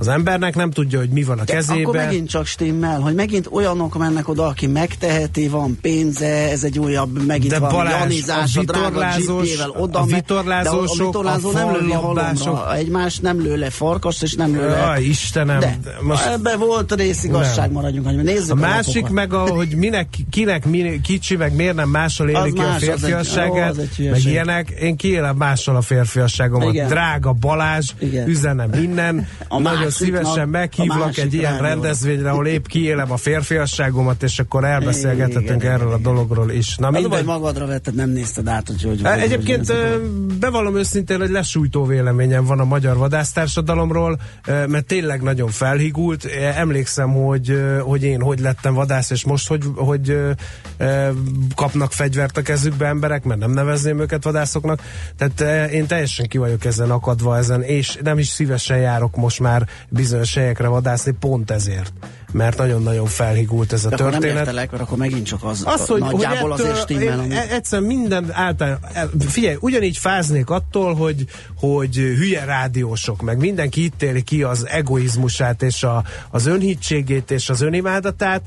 [0.00, 1.82] Az embernek nem tudja, hogy mi van a De kezében.
[1.84, 6.78] akkor megint csak stimmel, hogy megint olyanok mennek oda, aki megteheti, van pénze, ez egy
[6.78, 11.06] újabb, megint De van Balázs, janizás, a a vitorlázós- jeepjével oda a vitorlázósok, de a
[11.06, 14.76] vitorlázó a nem lövi fallabbások- halomra, egymást nem lő le farkast, és nem lő le.
[14.76, 15.60] Jaj, Istenem.
[15.60, 17.72] De, most ebben volt részigazság, Nem.
[17.72, 19.12] maradjunk, hogy nézzük a másik lapokat.
[19.14, 22.62] meg, a, hogy minek, kinek mi, kicsi, meg miért nem mással éli Az ki a
[22.62, 24.32] más, egy- férfiasságát, ó, egy meg hülyeség.
[24.32, 24.70] ilyenek.
[24.70, 26.86] Én kiélem mással a férfiasságomat.
[26.86, 28.28] Drága Balázs, Igen.
[28.28, 29.28] üzenem innen.
[29.48, 31.68] A Nagyon másiknak- szívesen a meghívlak egy ilyen rádióra.
[31.68, 36.76] rendezvényre, ahol épp kiélem a férfiasságomat, és akkor elbeszélgethetünk Igen, erről a igen, dologról is.
[36.76, 37.24] Na a baj, mindegy.
[37.24, 39.00] magadra vetted, nem nézted át, hogy hogy...
[39.04, 40.00] E, hogy- Egyébként hogy-
[40.38, 46.24] bevallom őszintén, hogy lesújtó véleményem van a magyar vadásztársadalomról, mert tényleg nagyon felhigult.
[46.24, 50.18] E, Emlékszem, hogy, hogy én hogy lettem vadász, és most hogy, hogy
[51.54, 54.82] kapnak fegyvert a kezükbe emberek, mert nem nevezném őket vadászoknak.
[55.16, 59.68] Tehát én teljesen ki vagyok ezen akadva ezen, és nem is szívesen járok most már
[59.88, 61.92] bizonyos helyekre vadászni, pont ezért.
[62.32, 64.38] Mert nagyon-nagyon felhigult ez a De akkor nem történet.
[64.46, 67.34] értelek, mert akkor megint csak az, Az, hogy, hogy nagyjából ettől, azért stimmel, ami...
[67.34, 71.24] e- egyszerűen minden által, e- figyelj, ugyanígy fáznék attól, hogy,
[71.58, 77.48] hogy hülye rádiósok, meg mindenki itt éli ki az egoizmusát, és a, az önhitségét, és
[77.48, 78.42] az önimádatát,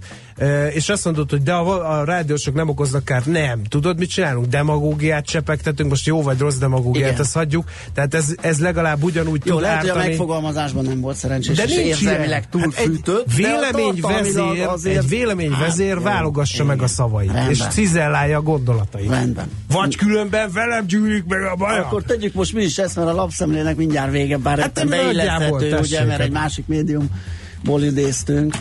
[0.73, 3.25] és azt mondod, hogy de a, a rádiósok nem okoznak kárt.
[3.25, 3.63] Nem.
[3.63, 4.45] Tudod, mit csinálunk?
[4.45, 7.21] Demagógiát csepegtetünk, most jó vagy rossz demagógiát, Igen.
[7.21, 7.69] ezt hagyjuk.
[7.93, 10.09] Tehát ez, ez legalább ugyanúgy Jó, tud lehet, hogy a ártani.
[10.09, 12.63] megfogalmazásban nem volt szerencsés, De és nincs érzelmileg ilyen.
[12.71, 13.25] túlfűtött.
[13.27, 16.87] Hát véleményvezér, azért- egy véleményvezér Hát, válogassa meg a igen.
[16.87, 17.49] szavait, Rendben.
[17.51, 19.09] és cizellálja a gondolatait.
[19.09, 19.47] Rendben.
[19.71, 21.79] Vagy különben velem gyűlik meg a baj.
[21.79, 25.77] Akkor tegyük most mi is ezt, mert a lapszemlének mindjárt vége, bár Hát hát beilleszthető,
[25.77, 28.55] ugye, mert egy másik médiumból idéztünk.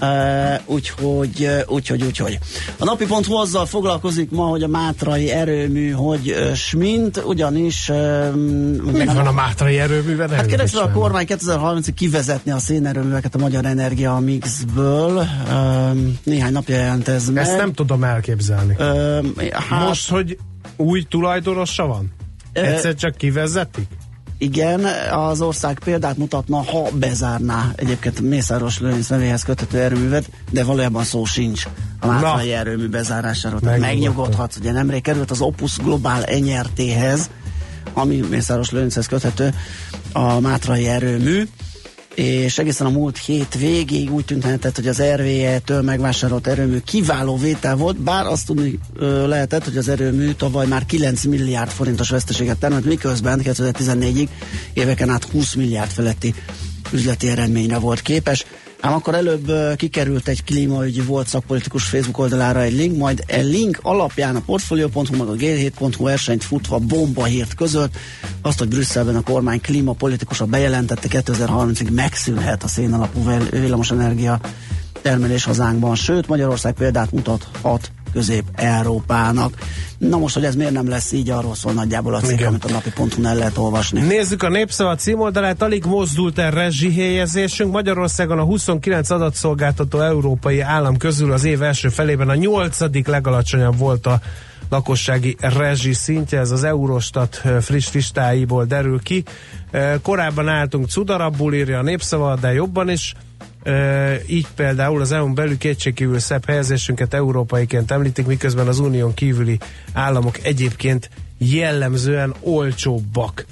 [0.00, 2.38] Uh, úgyhogy, úgyhogy, úgyhogy.
[2.78, 7.88] A napi pont azzal foglalkozik ma, hogy a mátrai erőmű hogy uh, smint, ugyanis...
[7.88, 8.34] Uh,
[8.92, 10.28] Mi van a mátrai erőművel?
[10.28, 15.26] Hát keresve a kormány 2030-ig kivezetni a szénerőműveket a magyar energia mixből.
[16.24, 17.42] Néhány napja jelent ez meg.
[17.42, 18.76] Ezt nem tudom elképzelni.
[19.52, 20.38] Hát, Most, hogy
[20.76, 22.12] új tulajdonosa van?
[22.52, 23.86] Egyszer csak kivezetik?
[24.42, 31.04] Igen, az ország példát mutatna, ha bezárná egyébként Mészáros Lőrinc nevéhez köthető erőművet, de valójában
[31.04, 31.66] szó sincs
[32.00, 33.60] a Mátrai erőmű bezárásáról.
[33.60, 37.30] Tehát megnyugodhatsz, ugye nemrég került az Opus Global NRT-hez,
[37.92, 39.54] ami Mészáros Lőrinchez köthető
[40.12, 41.48] a Mátrai erőmű,
[42.14, 47.76] és egészen a múlt hét végéig úgy tűnhetett, hogy az RVE-től megvásárolt erőmű kiváló vétel
[47.76, 48.78] volt, bár azt tudni
[49.26, 54.28] lehetett, hogy az erőmű tavaly már 9 milliárd forintos veszteséget termelt, miközben 2014-ig
[54.72, 56.34] éveken át 20 milliárd feletti
[56.92, 58.44] üzleti eredményre volt képes.
[58.80, 63.78] Ám akkor előbb kikerült egy klímaügyi volt szakpolitikus Facebook oldalára egy link, majd egy link
[63.82, 67.96] alapján a Portfolio.hu meg a G7.hu versenyt futva bomba hírt között,
[68.42, 74.40] azt, hogy Brüsszelben a kormány klímapolitikusa bejelentette 2030-ig megszűnhet a szénalapú villamosenergia
[75.02, 79.54] termelés hazánkban, sőt Magyarország példát mutathat Közép-Európának.
[79.98, 82.70] Na most, hogy ez miért nem lesz így, arról szól nagyjából a cikk, amit a
[82.70, 84.00] napi ponton el lehet olvasni.
[84.00, 87.72] Nézzük a Népszava címoldalát, alig mozdult el rezsihelyezésünk.
[87.72, 94.06] Magyarországon a 29 adatszolgáltató európai állam közül az év első felében a nyolcadik legalacsonyabb volt
[94.06, 94.20] a
[94.70, 99.24] lakossági rezsi szintje, ez az Eurostat friss listáiból derül ki.
[100.02, 103.14] Korábban álltunk cudarabbul, írja a népszava, de jobban is.
[104.26, 109.58] Így például az EU-n belül kétségkívül szebb helyezésünket európaiként említik, miközben az unión kívüli
[109.92, 113.44] államok egyébként jellemzően olcsóbbak.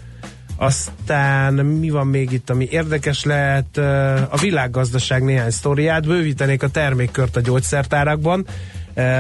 [0.57, 3.77] Aztán mi van még itt, ami érdekes lehet?
[4.31, 8.47] A világgazdaság néhány sztoriát, bővítenék a termékkört a gyógyszertárakban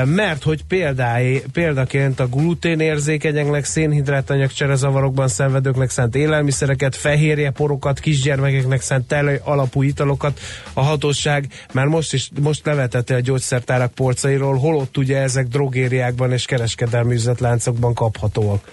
[0.04, 9.06] mert hogy példái, példaként a gluténérzékenyeknek, szénhidrátanyag cserezavarokban szenvedőknek szánt élelmiszereket, fehérje porokat, kisgyermekeknek szánt
[9.06, 10.40] tele alapú italokat
[10.72, 16.44] a hatóság már most is most levetette a gyógyszertárak polcairól, holott ugye ezek drogériákban és
[16.44, 18.64] kereskedelmi üzletláncokban kaphatóak.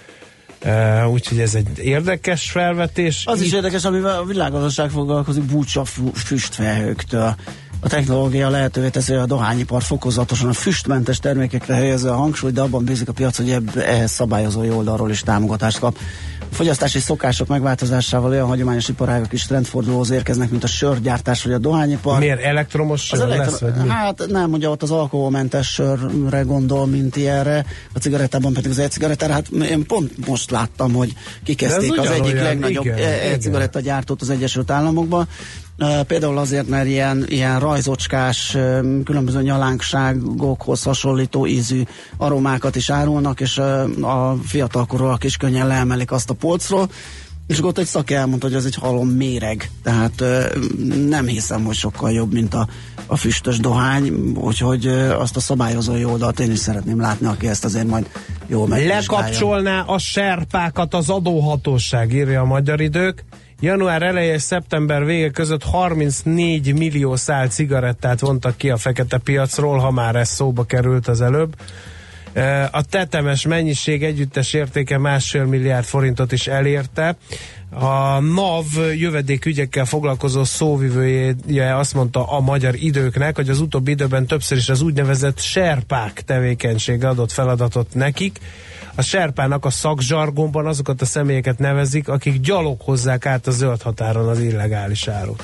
[0.64, 3.22] Uh, úgyhogy ez egy érdekes felvetés.
[3.26, 7.34] Az is érdekes, amivel a világgazdaság foglalkozik búcsa füstfelhőktől
[7.80, 12.60] a technológia lehetővé teszi, hogy a dohányipar fokozatosan a füstmentes termékekre helyezze a hangsúlyt, de
[12.60, 15.98] abban bízik a piac, hogy ebb, ehhez szabályozói oldalról is támogatást kap.
[16.50, 21.58] A fogyasztási szokások megváltozásával olyan hagyományos iparágak is trendfordulóhoz érkeznek, mint a sörgyártás vagy a
[21.58, 22.18] dohányipar.
[22.18, 23.60] Miért elektromos sör elektro- lesz?
[23.60, 23.88] Vagy mi?
[23.88, 29.32] Hát nem, ugye ott az alkoholmentes sörre gondol, mint ilyenre, a cigarettában pedig az e-cigarettára.
[29.32, 31.12] Hát én pont most láttam, hogy
[31.44, 32.86] kikezdték az egyik legnagyobb
[33.32, 35.28] e-cigarettagyártót az Egyesült Államokban,
[36.06, 38.56] Például azért, mert ilyen, ilyen rajzocskás,
[39.04, 41.82] különböző nyalánkságokhoz hasonlító ízű
[42.16, 43.58] aromákat is árulnak, és
[44.00, 46.88] a fiatalkorúak is könnyen leemelik azt a polcról,
[47.46, 50.24] és ott egy szak elmondta, hogy ez egy halom méreg, tehát
[51.08, 52.68] nem hiszem, hogy sokkal jobb, mint a,
[53.06, 54.86] a füstös dohány, úgyhogy
[55.18, 58.08] azt a szabályozói oldalt én is szeretném látni, aki ezt azért majd
[58.46, 59.00] jól megvizsgálja.
[59.00, 63.24] Lekapcsolná a serpákat az adóhatóság, írja a magyar idők.
[63.60, 69.78] Január eleje és szeptember vége között 34 millió szál cigarettát vontak ki a fekete piacról,
[69.78, 71.56] ha már ez szóba került az előbb.
[72.70, 77.16] A tetemes mennyiség együttes értéke másfél milliárd forintot is elérte.
[77.70, 78.64] A NAV
[78.94, 84.82] jövedékügyekkel foglalkozó szóvivője azt mondta a magyar időknek, hogy az utóbbi időben többször is az
[84.82, 88.40] úgynevezett serpák tevékenysége adott feladatot nekik
[88.96, 94.28] a serpának a szakzsargonban azokat a személyeket nevezik, akik gyalog hozzák át a zöld határon
[94.28, 95.42] az illegális árut.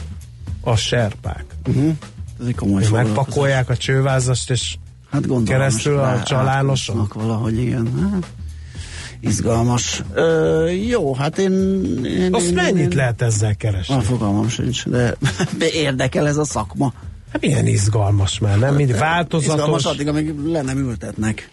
[0.60, 1.44] A serpák.
[1.68, 1.92] Uh-huh.
[2.40, 4.76] Ez egy komoly Megpakolják a csővázast, és
[5.10, 7.08] hát keresztül a csalánoson.
[7.14, 8.10] valahogy igen.
[8.12, 8.26] Hát,
[9.20, 10.02] izgalmas.
[10.14, 11.52] Ö, jó, hát én...
[12.04, 13.94] én Azt én, mennyit én, lehet ezzel keresni?
[13.94, 14.88] A fogalmam sincs,
[15.58, 16.92] de érdekel ez a szakma.
[17.32, 18.74] Hát milyen izgalmas már, nem?
[18.74, 19.54] Mind változatos.
[19.54, 21.50] Izgalmas addig, amíg le nem ültetnek.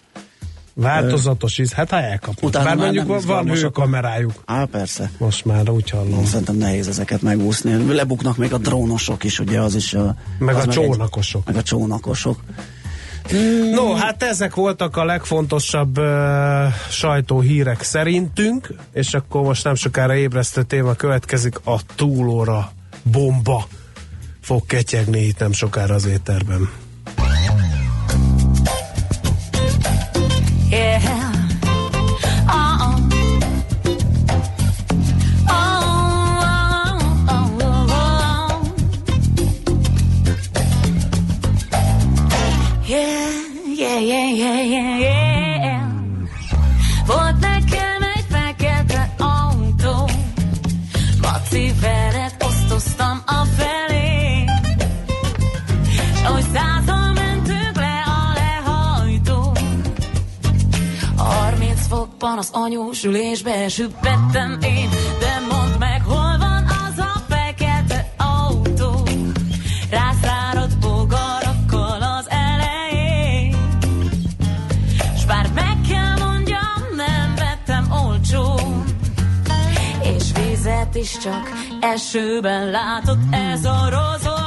[0.74, 2.44] Változatos is, hát ha elkapod.
[2.44, 4.32] Utána Bár mondjuk van, van hőkamerájuk.
[4.44, 5.10] Á, persze.
[5.18, 6.24] Most már úgy hallom.
[6.24, 7.94] Szerintem nehéz ezeket megúszni.
[7.94, 9.96] Lebuknak még a drónosok is, ugye az is.
[10.38, 11.46] Meg az a csónakosok.
[11.46, 12.40] Meg a csónakosok.
[13.28, 13.70] Hmm.
[13.70, 16.04] No, hát ezek voltak a legfontosabb uh,
[16.90, 23.66] sajtóhírek szerintünk, és akkor most nem sokára ébresztő téma következik, a túlóra bomba
[24.40, 26.06] fog ketyegni itt nem sokára az
[30.70, 31.29] Yeah.
[62.20, 62.38] Éterben.
[62.38, 69.08] az anyósülésbe süppettem én, de mondd meg, hol van az a fekete autó.
[69.90, 73.56] Rászáradt bogarakkal az elején.
[75.18, 78.84] S bár meg kell mondjam, nem vettem olcsón.
[80.02, 84.39] És vizet is csak esőben látott ez a rozog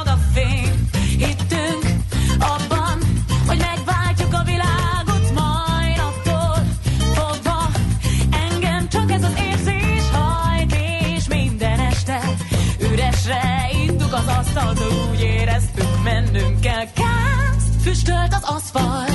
[17.84, 19.13] Kezd, füstölt az aszfalt.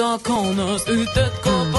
[0.00, 1.69] Az utakon, az ütött kapott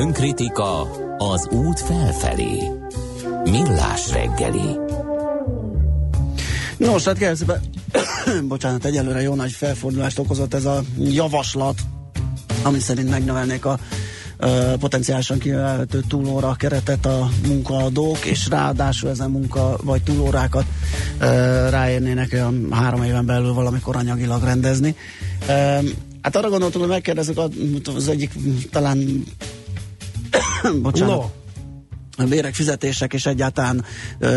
[0.00, 2.70] önkritika az út felfelé.
[3.44, 4.78] Millás reggeli.
[6.76, 7.60] Nos, hát kezdve,
[8.48, 11.78] bocsánat, egyelőre jó nagy felfordulást okozott ez a javaslat,
[12.62, 13.78] ami szerint megnövelnék a
[14.78, 20.64] potenciálisan kivelhető túlóra keretet a munkaadók, és ráadásul ezen munka vagy túlórákat
[21.18, 21.24] ö,
[21.70, 24.94] ráérnének olyan három éven belül valamikor anyagilag rendezni.
[25.48, 25.52] Ö,
[26.22, 27.38] hát arra gondoltam, hogy megkérdezzük
[27.96, 28.30] az egyik
[28.70, 29.24] talán
[30.82, 31.16] bocsánat.
[31.16, 31.30] No, a
[32.28, 33.84] bérek, fizetések és egyáltalán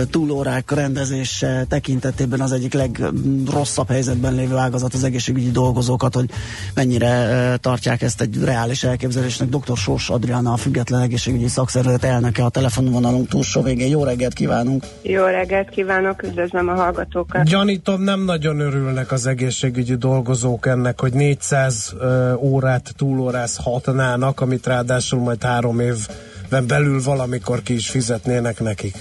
[0.09, 6.29] túlórák rendezése tekintetében az egyik legrosszabb helyzetben lévő ágazat az egészségügyi dolgozókat, hogy
[6.73, 9.49] mennyire tartják ezt egy reális elképzelésnek.
[9.49, 9.77] Dr.
[9.77, 13.88] Sors Adriana, a Független Egészségügyi Szakszervezet elnöke a telefonvonalunk túlsó végén.
[13.88, 14.86] Jó reggelt kívánunk!
[15.01, 17.43] Jó reggelt kívánok, üdvözlöm a hallgatókat.
[17.43, 25.19] gyanítom nem nagyon örülnek az egészségügyi dolgozók ennek, hogy 400 ö, órát túlórázhatnának, amit ráadásul
[25.19, 28.95] majd három évben belül valamikor ki is fizetnének nekik.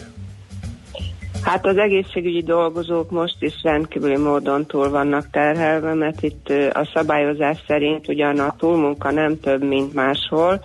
[1.42, 7.58] Hát az egészségügyi dolgozók most is rendkívüli módon túl vannak terhelve, mert itt a szabályozás
[7.66, 10.64] szerint ugyan a túlmunka nem több, mint máshol,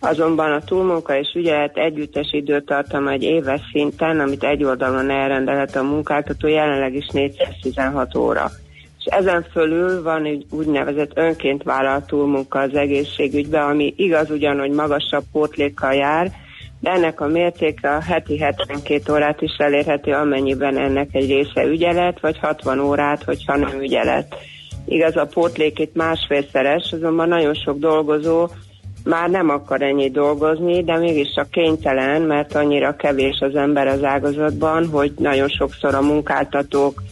[0.00, 5.82] azonban a túlmunka és ügyelet együttes időtartama egy éves szinten, amit egy oldalon elrendelhet a
[5.82, 8.50] munkáltató, jelenleg is 416 óra.
[8.98, 14.70] És ezen fölül van egy úgynevezett önként vállalt túlmunka az egészségügyben, ami igaz ugyan, hogy
[14.70, 16.32] magasabb pótlékkal jár,
[16.86, 22.38] ennek a mértéke a heti 72 órát is elérheti, amennyiben ennek egy része ügyelet, vagy
[22.38, 24.36] 60 órát, hogyha nem ügyelet.
[24.86, 28.48] Igaz, a pótlék itt másfélszeres, azonban nagyon sok dolgozó
[29.04, 34.88] már nem akar ennyit dolgozni, de mégiscsak kénytelen, mert annyira kevés az ember az ágazatban,
[34.88, 37.02] hogy nagyon sokszor a munkáltatók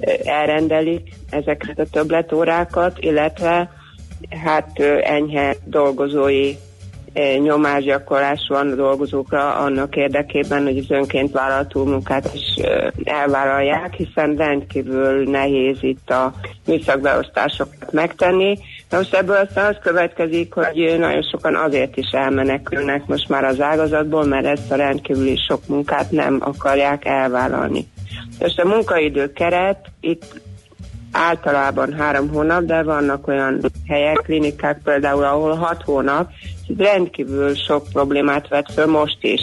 [0.00, 3.70] ö, elrendelik ezeket a többletórákat, illetve
[4.44, 6.56] hát ö, enyhe dolgozói eh,
[7.42, 14.36] nyomásgyakorlás van a dolgozókra annak érdekében, hogy az önként vállalt túlmunkát is eh, elvállalják, hiszen
[14.36, 16.32] rendkívül nehéz itt a
[16.66, 18.58] műszakbeosztásokat megtenni.
[18.90, 23.60] Na most ebből aztán az következik, hogy nagyon sokan azért is elmenekülnek most már az
[23.60, 27.86] ágazatból, mert ezt a rendkívüli sok munkát nem akarják elvállalni.
[28.40, 30.40] Most a munkaidő keret itt
[31.18, 36.30] általában három hónap, de vannak olyan helyek, klinikák például, ahol hat hónap,
[36.76, 39.40] rendkívül sok problémát vet föl most is.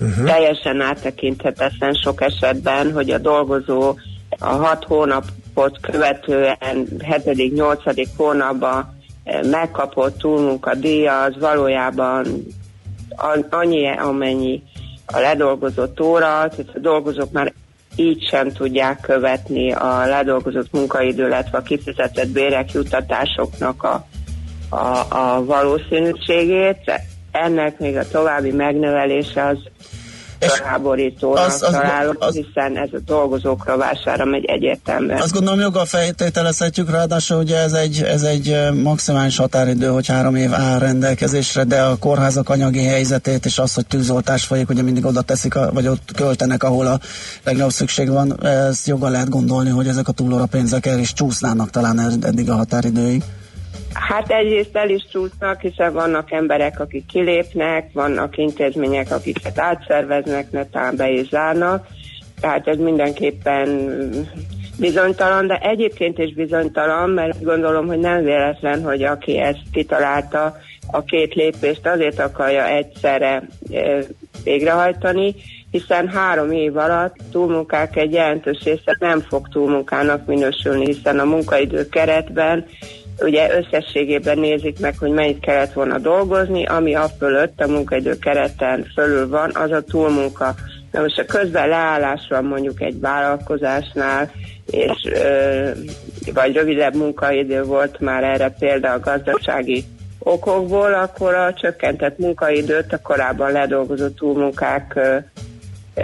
[0.00, 0.26] Uh-huh.
[0.26, 3.94] Teljesen áttekinthetetlen sok esetben, hogy a dolgozó
[4.38, 6.56] a hat hónapot követően
[6.98, 8.06] 7.-8.
[8.16, 12.26] hónapban eh, megkapott túlmunkadíja, az valójában
[13.50, 14.62] annyi, amennyi
[15.06, 17.52] a ledolgozott óra, tehát a dolgozók már
[17.96, 24.06] így sem tudják követni a ledolgozott munkaidő, illetve a kifizetett bérek juttatásoknak a,
[24.68, 26.92] a, a valószínűségét.
[27.30, 29.58] Ennek még a további megnövelése az
[30.38, 35.20] felháborítónak az, az, találom, az, hiszen ez a dolgozókra vására megy egyértelműen.
[35.20, 40.54] Azt gondolom joggal feltételezhetjük, ráadásul ugye ez egy, ez egy maximális határidő, hogy három év
[40.54, 45.22] áll rendelkezésre, de a kórházak anyagi helyzetét és az, hogy tűzoltás folyik, ugye mindig oda
[45.22, 46.98] teszik, a, vagy ott költenek, ahol a
[47.44, 51.70] legnagyobb szükség van, ezt joggal lehet gondolni, hogy ezek a túlóra pénzek el is csúsznának
[51.70, 53.22] talán eddig a határidőig.
[53.92, 60.96] Hát egyrészt el is csúsznak, hiszen vannak emberek, akik kilépnek, vannak intézmények, akiket átszerveznek, netán
[60.96, 61.86] be is zárnak,
[62.40, 63.90] tehát ez mindenképpen
[64.78, 70.56] bizonytalan, de egyébként is bizonytalan, mert gondolom, hogy nem véletlen, hogy aki ezt kitalálta,
[70.90, 73.48] a két lépést azért akarja egyszerre
[74.44, 75.34] végrehajtani,
[75.70, 81.88] hiszen három év alatt túlmunkák egy jelentős része nem fog túlmunkának minősülni, hiszen a munkaidő
[81.88, 82.66] keretben
[83.20, 88.86] ugye összességében nézik meg, hogy mennyit kellett volna dolgozni, ami a fölött, a munkaidő kereten
[88.94, 90.54] fölül van, az a túlmunka.
[90.92, 94.30] Na most a közben leállás van mondjuk egy vállalkozásnál,
[94.70, 95.12] és
[96.34, 99.84] vagy rövidebb munkaidő volt már erre példa a gazdasági
[100.18, 104.98] okokból, akkor a csökkentett munkaidőt a korábban ledolgozott túlmunkák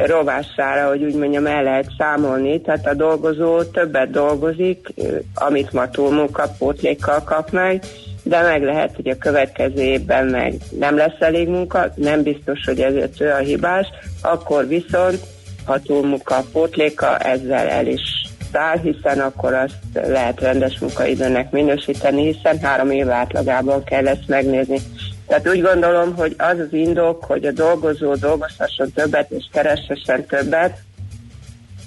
[0.06, 4.88] rovására, hogy úgy mondjam, el lehet számolni, tehát a dolgozó többet dolgozik,
[5.34, 7.82] amit ma túlmunka pótlékkal kap meg,
[8.22, 12.80] de meg lehet, hogy a következő évben meg nem lesz elég munka, nem biztos, hogy
[12.80, 13.86] ezért ő a hibás,
[14.22, 15.18] akkor viszont
[15.64, 18.00] ha túlmunka pótléka ezzel el is
[18.52, 24.78] száll, hiszen akkor azt lehet rendes munkaidőnek minősíteni, hiszen három év átlagában kell ezt megnézni.
[25.32, 30.78] Tehát úgy gondolom, hogy az az indok, hogy a dolgozó dolgozhasson többet és kereshessen többet,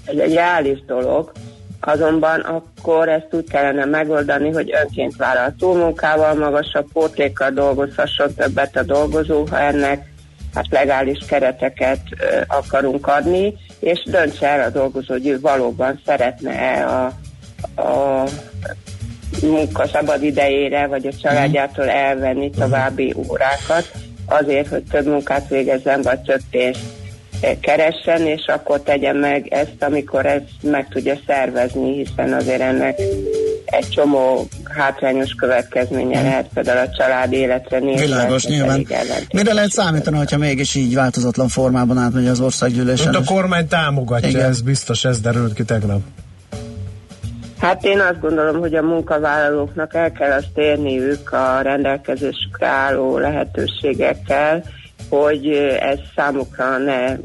[0.05, 1.31] ez egy reális dolog,
[1.79, 8.83] azonban akkor ezt úgy kellene megoldani, hogy önként vállal túlmunkával, magasabb pótlékkal dolgozhasson többet a
[8.83, 10.11] dolgozó, ha ennek
[10.53, 16.87] hát legális kereteket ö, akarunk adni, és döntse el a dolgozó, hogy ő valóban szeretne-e
[16.87, 17.05] a,
[17.81, 18.23] a
[19.41, 23.91] munka szabad idejére, vagy a családjától elvenni további órákat,
[24.25, 26.79] azért, hogy több munkát végezzen, vagy több pénzt
[27.59, 32.99] keressen, és akkor tegye meg ezt, amikor ezt meg tudja szervezni, hiszen azért ennek
[33.65, 36.27] egy csomó hátrányos következménye hmm.
[36.27, 38.05] lehet például a család életre nézve.
[38.05, 38.87] Világos, nyilván.
[39.33, 43.13] Mire lehet számítani, hogyha mégis így változatlan formában átmegy az országgyűlésen?
[43.13, 44.49] a kormány támogatja, Igen.
[44.49, 46.01] ez biztos, ez derült ki tegnap.
[47.59, 54.63] Hát én azt gondolom, hogy a munkavállalóknak el kell azt érniük a rendelkezésükre álló lehetőségekkel,
[55.09, 55.47] hogy
[55.79, 57.15] ez számukra ne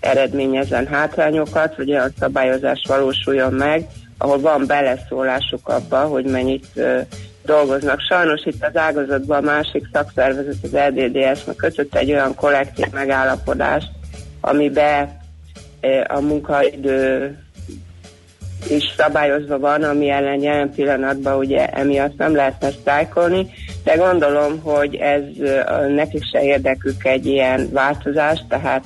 [0.00, 3.86] eredményezen hátrányokat, vagy olyan szabályozás valósuljon meg,
[4.18, 6.66] ahol van beleszólásuk abba, hogy mennyit
[7.44, 8.00] dolgoznak.
[8.00, 13.90] Sajnos itt az ágazatban a másik szakszervezet, az LDDS-nek kötött egy olyan kollektív megállapodást,
[14.40, 15.18] amiben
[16.06, 17.38] a munkaidő
[18.68, 23.46] is szabályozva van, ami ellen jelen pillanatban ugye emiatt nem lehetne sztrájkolni,
[23.84, 25.22] de gondolom, hogy ez
[25.88, 28.84] nekik se érdekük egy ilyen változás, tehát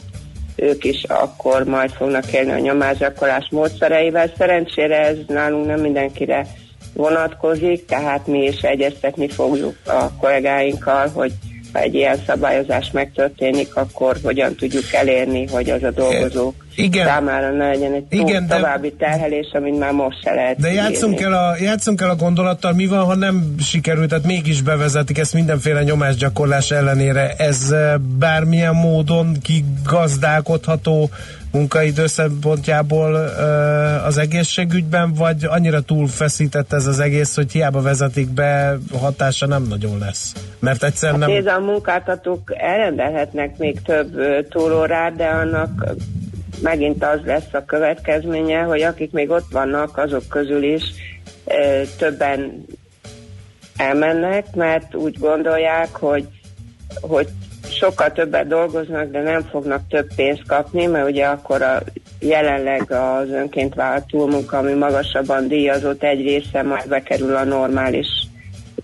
[0.56, 4.32] ők is akkor majd fognak élni a nyomásgyakorlás módszereivel.
[4.38, 6.46] Szerencsére ez nálunk nem mindenkire
[6.92, 11.32] vonatkozik, tehát mi is egyeztetni fogjuk a kollégáinkkal, hogy
[11.72, 17.06] ha egy ilyen szabályozás megtörténik, akkor hogyan tudjuk elérni, hogy az a dolgozók Igen.
[17.06, 21.20] számára ne legyen egy Igen, de- további terhelés, amit már most se lehet De játszunk
[21.20, 25.34] el, a, játszunk el a gondolattal, mi van, ha nem sikerült, tehát mégis bevezetik ezt
[25.34, 27.34] mindenféle nyomásgyakorlás ellenére.
[27.36, 27.74] Ez
[28.18, 31.10] bármilyen módon kigazdálkodható
[31.54, 33.14] munkaidő szempontjából
[34.04, 39.98] az egészségügyben, vagy annyira túlfeszített ez az egész, hogy hiába vezetik be, hatása nem nagyon
[39.98, 40.32] lesz.
[40.58, 41.36] Mert egyszerűen Hát nem...
[41.36, 44.16] nézd, a munkáltatók elrendelhetnek még több
[44.48, 45.94] túlórát, de annak
[46.62, 50.82] megint az lesz a következménye, hogy akik még ott vannak, azok közül is
[51.44, 52.64] ö, többen
[53.76, 56.26] elmennek, mert úgy gondolják, hogy,
[57.00, 57.28] hogy
[57.70, 61.82] sokkal többet dolgoznak, de nem fognak több pénzt kapni, mert ugye akkor a,
[62.20, 68.06] jelenleg az önként vállalt túlmunka, ami magasabban díjazott, egy része majd bekerül a normális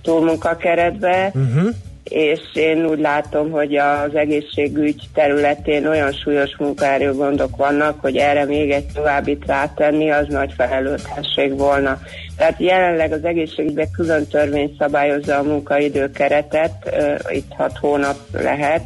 [0.03, 1.75] túlmunkakeretbe, Uh-huh.
[2.11, 7.13] És én úgy látom, hogy az egészségügy területén olyan súlyos munkaerő
[7.57, 12.01] vannak, hogy erre még egy továbbit rátenni, az nagy felelőtlenség volna.
[12.37, 17.01] Tehát jelenleg az egészségügyben külön törvény szabályozza a munkaidő keretet,
[17.31, 18.85] itt hat hónap lehet,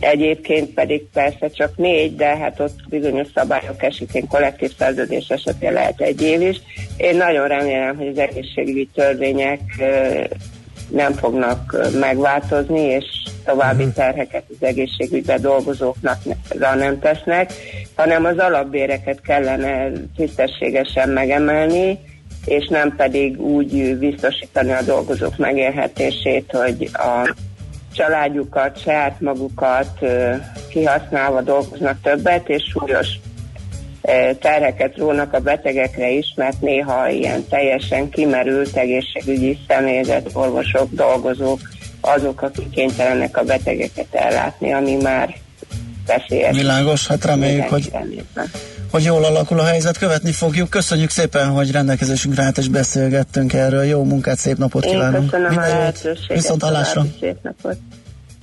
[0.00, 6.00] Egyébként pedig persze csak négy, de hát ott bizonyos szabályok esetén kollektív szerződés esetén lehet
[6.00, 6.56] egy év is.
[6.96, 9.60] Én nagyon remélem, hogy az egészségügyi törvények
[10.88, 13.04] nem fognak megváltozni, és
[13.44, 17.52] további terheket az egészségügyben dolgozóknak ne- nem tesznek,
[17.96, 21.98] hanem az alapbéreket kellene tisztességesen megemelni,
[22.44, 27.34] és nem pedig úgy biztosítani a dolgozók megélhetését, hogy a
[27.92, 29.98] családjukat, saját magukat
[30.68, 33.08] kihasználva dolgoznak többet, és súlyos
[34.40, 41.60] terheket rónak a betegekre is, mert néha ilyen teljesen kimerült egészségügyi személyzet, orvosok, dolgozók,
[42.00, 45.34] azok, akik kénytelenek a betegeket ellátni, ami már
[46.06, 46.56] veszélyes.
[46.56, 47.92] Világos, hát reméljük, hogy,
[48.90, 50.70] hogy jól alakul a helyzet, követni fogjuk.
[50.70, 53.82] Köszönjük szépen, hogy rendelkezésünkre állt és beszélgettünk erről.
[53.84, 55.30] Jó munkát, szép napot Én kívánunk.
[55.30, 55.78] köszönöm a Minden jót.
[55.78, 57.06] lehetőséget, Viszont hallásra.
[57.20, 57.76] szép napot.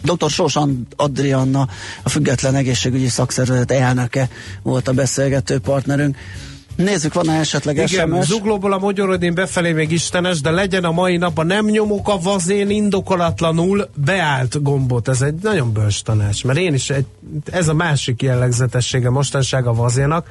[0.05, 0.29] Dr.
[0.29, 0.57] Sós
[0.95, 1.67] Adrianna,
[2.03, 4.29] a Független Egészségügyi Szakszervezet elnöke
[4.63, 6.17] volt a beszélgető partnerünk.
[6.75, 8.25] Nézzük, van-e esetleg Igen, SMS?
[8.25, 12.69] zuglóból a Magyarodén befelé még istenes, de legyen a mai napban nem nyomok a vazén
[12.69, 15.07] indokolatlanul beállt gombot.
[15.07, 17.05] Ez egy nagyon bölcs tanács, mert én is, egy,
[17.51, 20.29] ez a másik jellegzetessége mostanság a vazénak,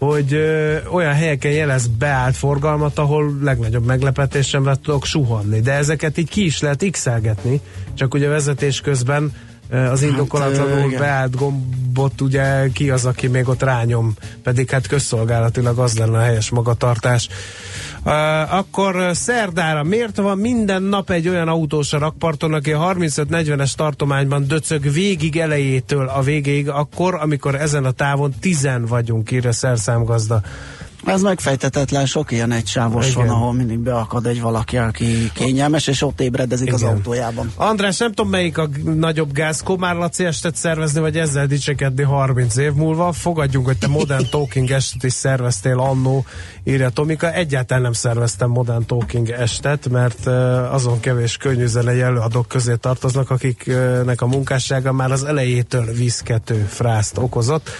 [0.00, 5.60] hogy ö, olyan helyeken jelez beállt forgalmat, ahol legnagyobb meglepetésemre tudok suhanni.
[5.60, 7.06] De ezeket így ki is lehet x
[7.94, 9.32] csak ugye vezetés közben
[9.70, 15.78] az indokolatlanul Hát, beállt gombot ugye ki az, aki még ott rányom, pedig hát közszolgálatilag
[15.78, 17.28] az lenne a helyes magatartás.
[18.04, 22.78] Uh, akkor uh, szerdára miért van minden nap egy olyan autós a rakparton, aki a
[22.78, 29.52] 35-40-es tartományban döcög végig elejétől a végéig, akkor, amikor ezen a távon tizen vagyunk, írja
[29.52, 30.42] szerszámgazda.
[31.04, 36.20] Ez megfejtetetlen, sok ilyen egysávos van, ahol mindig beakad egy valaki, aki kényelmes, és ott
[36.20, 36.92] ébredezik az Igen.
[36.92, 37.52] autójában.
[37.56, 42.56] András, nem tudom melyik a nagyobb gáz, Komár Laci estet szervezni, vagy ezzel dicsekedni 30
[42.56, 43.12] év múlva.
[43.12, 46.24] Fogadjunk, hogy te Modern Talking estet is szerveztél annó,
[46.64, 47.32] írja Tomika.
[47.32, 54.20] Egyáltalán nem szerveztem Modern Talking estet, mert uh, azon kevés könnyűzenei előadók közé tartoznak, akiknek
[54.20, 57.70] a munkássága már az elejétől vízkető frászt okozott.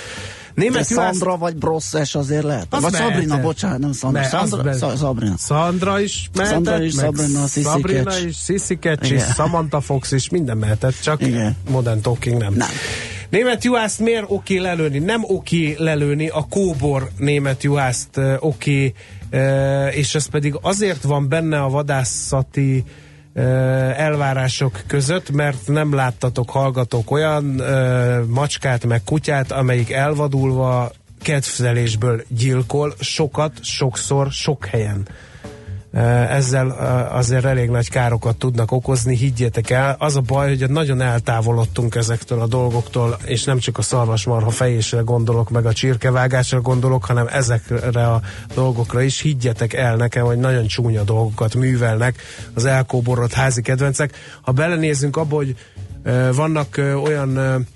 [0.60, 2.66] De Német Juhász- Szandra vagy Brosszes azért lehet?
[2.70, 3.12] Az vagy mehetett.
[3.12, 4.20] Sabrina, bocsánat, nem Szandra.
[4.20, 5.36] Ne, Szandra, Sa- Sabrina.
[5.36, 8.26] Szandra is mehetett, Szandra is, meg Sabrina, Sissy Sabrina Catch.
[8.26, 9.18] is, Sissy Igen.
[9.34, 11.56] Samantha Fox is, minden mehetett, csak Igen.
[11.70, 12.54] Modern Talking nem.
[12.54, 12.68] Nem.
[13.30, 14.98] Német juhászt miért oké lelőni?
[14.98, 18.94] Nem oké lelőni, a kóbor német juhászt uh, oké,
[19.90, 22.84] és ez pedig azért van benne a vadászati uh,
[23.96, 30.90] elvárások között, mert nem láttatok, hallgatók olyan uh, macskát, meg kutyát, amelyik elvadulva
[31.22, 35.08] kedvzelésből gyilkol sokat, sokszor, sok helyen.
[35.92, 36.70] Ezzel
[37.12, 39.96] azért elég nagy károkat tudnak okozni, higgyétek el.
[39.98, 45.00] Az a baj, hogy nagyon eltávolodtunk ezektől a dolgoktól, és nem csak a szarvasmarha fejésre
[45.00, 48.20] gondolok, meg a csirkevágásra gondolok, hanem ezekre a
[48.54, 49.20] dolgokra is.
[49.20, 52.22] Higgyetek el nekem, hogy nagyon csúnya dolgokat művelnek
[52.54, 54.16] az elkóborolt házi kedvencek.
[54.42, 55.56] Ha belenézünk abba, hogy
[56.34, 57.66] vannak olyan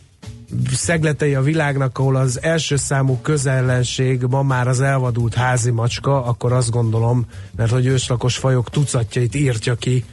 [0.72, 6.53] szegletei a világnak, ahol az első számú közellenség ma már az elvadult házi macska, akkor
[6.53, 7.26] azt gondolom,
[7.57, 10.05] mert hogy őslakos fajok tucatjait írtja ki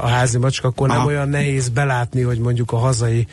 [0.00, 1.06] a házi macska, akkor nem Aha.
[1.06, 3.26] olyan nehéz belátni, hogy mondjuk a hazai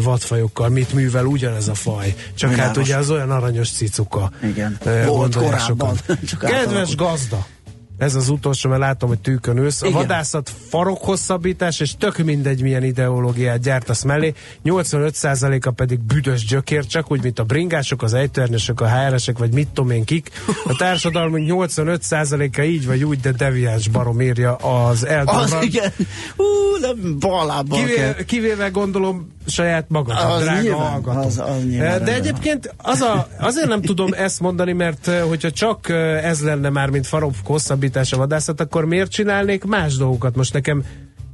[0.00, 2.14] vadfajokkal mit művel ugyanez a faj.
[2.34, 2.84] Csak hát Világos.
[2.84, 4.30] ugye az olyan aranyos cicuka.
[4.42, 4.78] Igen.
[5.06, 5.96] Volt korábban.
[6.40, 7.46] Kedves gazda!
[7.98, 9.82] Ez az utolsó, mert látom, hogy tűkön ülsz.
[9.82, 9.98] A Igen.
[9.98, 14.32] vadászat farokhosszabbítás, és tök mindegy, milyen ideológiát gyártasz mellé.
[14.64, 19.68] 85%-a pedig büdös gyökér, csak úgy, mint a bringások, az ejtőernyősök, a HR-esek, vagy mit
[19.68, 20.30] tudom én kik.
[20.64, 25.62] A társadalmunk 85%-a így vagy úgy, de deviáns barom írja az Az Eldorban.
[25.62, 25.92] igen.
[26.36, 26.44] Hú,
[26.80, 27.86] nem balábbal kell.
[27.86, 31.20] Kivéve, kivéve gondolom saját magad, Az drága nyilván, hallgató.
[31.26, 35.50] az- az nyilván De egyébként az a, azért nem tudom ezt mondani, mert eh, hogyha
[35.50, 40.36] csak eh, ez lenne már, mint farok hosszabbítás a vadászat, akkor miért csinálnék más dolgokat?
[40.36, 40.84] Most nekem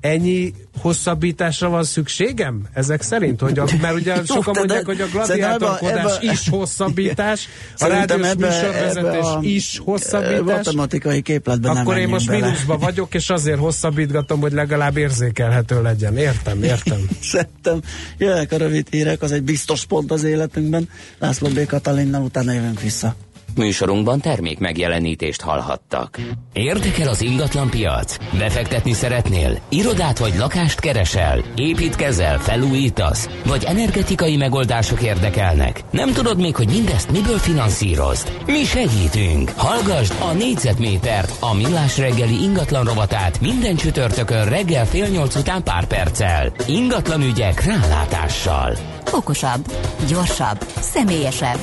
[0.02, 2.66] ennyi hosszabbításra van szükségem?
[2.72, 3.40] Ezek szerint?
[3.40, 7.48] Hogy a, mert ugye Jó, sokan mondják, hogy a gladiátorkodás ebbe- is hosszabbítás,
[7.78, 10.44] a rádiós ebbe- műsorvezetés ebbe a, is ö, hosszabbítás.
[10.44, 12.44] Matematikai képletben Akkor én most bele.
[12.44, 16.16] mínuszba vagyok, és azért hosszabbítgatom, hogy legalább érzékelhető legyen.
[16.16, 16.98] Értem, értem.
[17.20, 17.80] Szerintem
[18.18, 20.88] jöjjek a rövid hírek, az egy biztos pont az életünkben.
[21.18, 21.66] László B.
[21.66, 23.14] Katalinnal utána jövünk vissza.
[23.56, 26.18] Műsorunkban termék megjelenítést hallhattak.
[26.52, 28.16] Érdekel az ingatlan piac?
[28.38, 29.58] Befektetni szeretnél?
[29.68, 31.42] Irodát vagy lakást keresel?
[31.56, 33.28] Építkezel, felújítasz?
[33.46, 35.80] Vagy energetikai megoldások érdekelnek?
[35.90, 38.32] Nem tudod még, hogy mindezt miből finanszírozd?
[38.46, 39.50] Mi segítünk!
[39.56, 45.84] Hallgasd a négyzetmétert, a millás reggeli ingatlan rovatát minden csütörtökön reggel fél nyolc után pár
[45.84, 46.52] perccel.
[46.66, 48.76] Ingatlan ügyek rálátással.
[49.12, 49.72] Okosabb,
[50.08, 51.58] gyorsabb, személyesebb.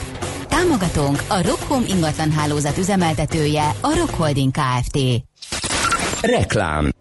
[0.49, 4.97] Támogatónk a Rockholm ingatlan hálózat üzemeltetője, a Rock Holding Kft.
[6.21, 6.91] Reklám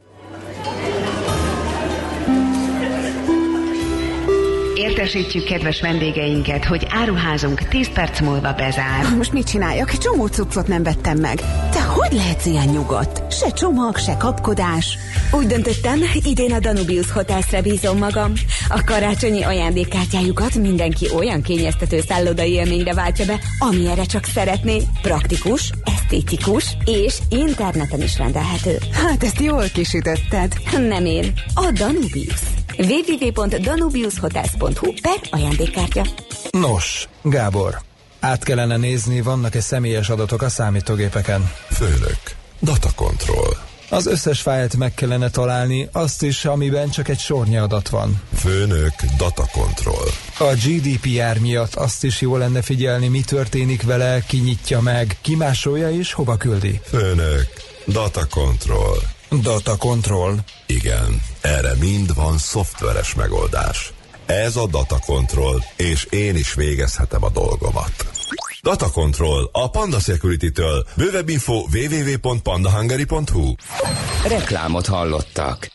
[4.75, 9.15] Értesítjük kedves vendégeinket, hogy áruházunk 10 perc múlva bezár.
[9.17, 9.91] Most mit csináljak?
[9.91, 11.37] Egy csomó cuccot nem vettem meg.
[11.71, 13.33] Te hogy lehetsz ilyen nyugodt?
[13.33, 14.99] Se csomag, se kapkodás.
[15.31, 18.33] Úgy döntöttem, idén a Danubius Hotelsre bízom magam.
[18.69, 24.83] A karácsonyi ajándékkártyájukat mindenki olyan kényeztető szállodai élményre váltja be, amilyenre csak szeretné.
[25.03, 28.79] Praktikus, esztétikus és interneten is rendelhető.
[28.93, 30.53] Hát ezt jól kisütötted.
[30.89, 32.41] Nem én, a Danubius.
[32.79, 36.07] www.danubiushotels.hu per ajándékkártya.
[36.51, 37.81] Nos, Gábor,
[38.21, 41.51] át kellene nézni, vannak-e személyes adatok a számítógépeken.
[41.71, 42.21] Főnök.
[42.61, 43.68] Data control.
[43.89, 48.23] Az összes fájlt meg kellene találni, azt is, amiben csak egy sornyi adat van.
[48.37, 48.93] Főnök.
[49.17, 50.09] Data control.
[50.39, 55.35] A GDPR miatt azt is jó lenne figyelni, mi történik vele, ki nyitja meg, ki
[55.35, 56.81] másolja és hova küldi.
[56.85, 57.47] Főnök.
[57.87, 58.99] Data control.
[59.43, 60.39] Data control.
[60.67, 63.93] Igen, erre mind van szoftveres megoldás.
[64.27, 68.18] Ez a Data Control, és én is végezhetem a dolgomat.
[68.63, 70.87] Data Control a Panda Security-től.
[70.97, 73.55] Bővebb info www.pandahungary.hu
[74.27, 75.71] Reklámot hallottak.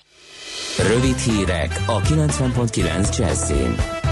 [0.88, 4.03] Rövid hírek a 90.9 Jazzin.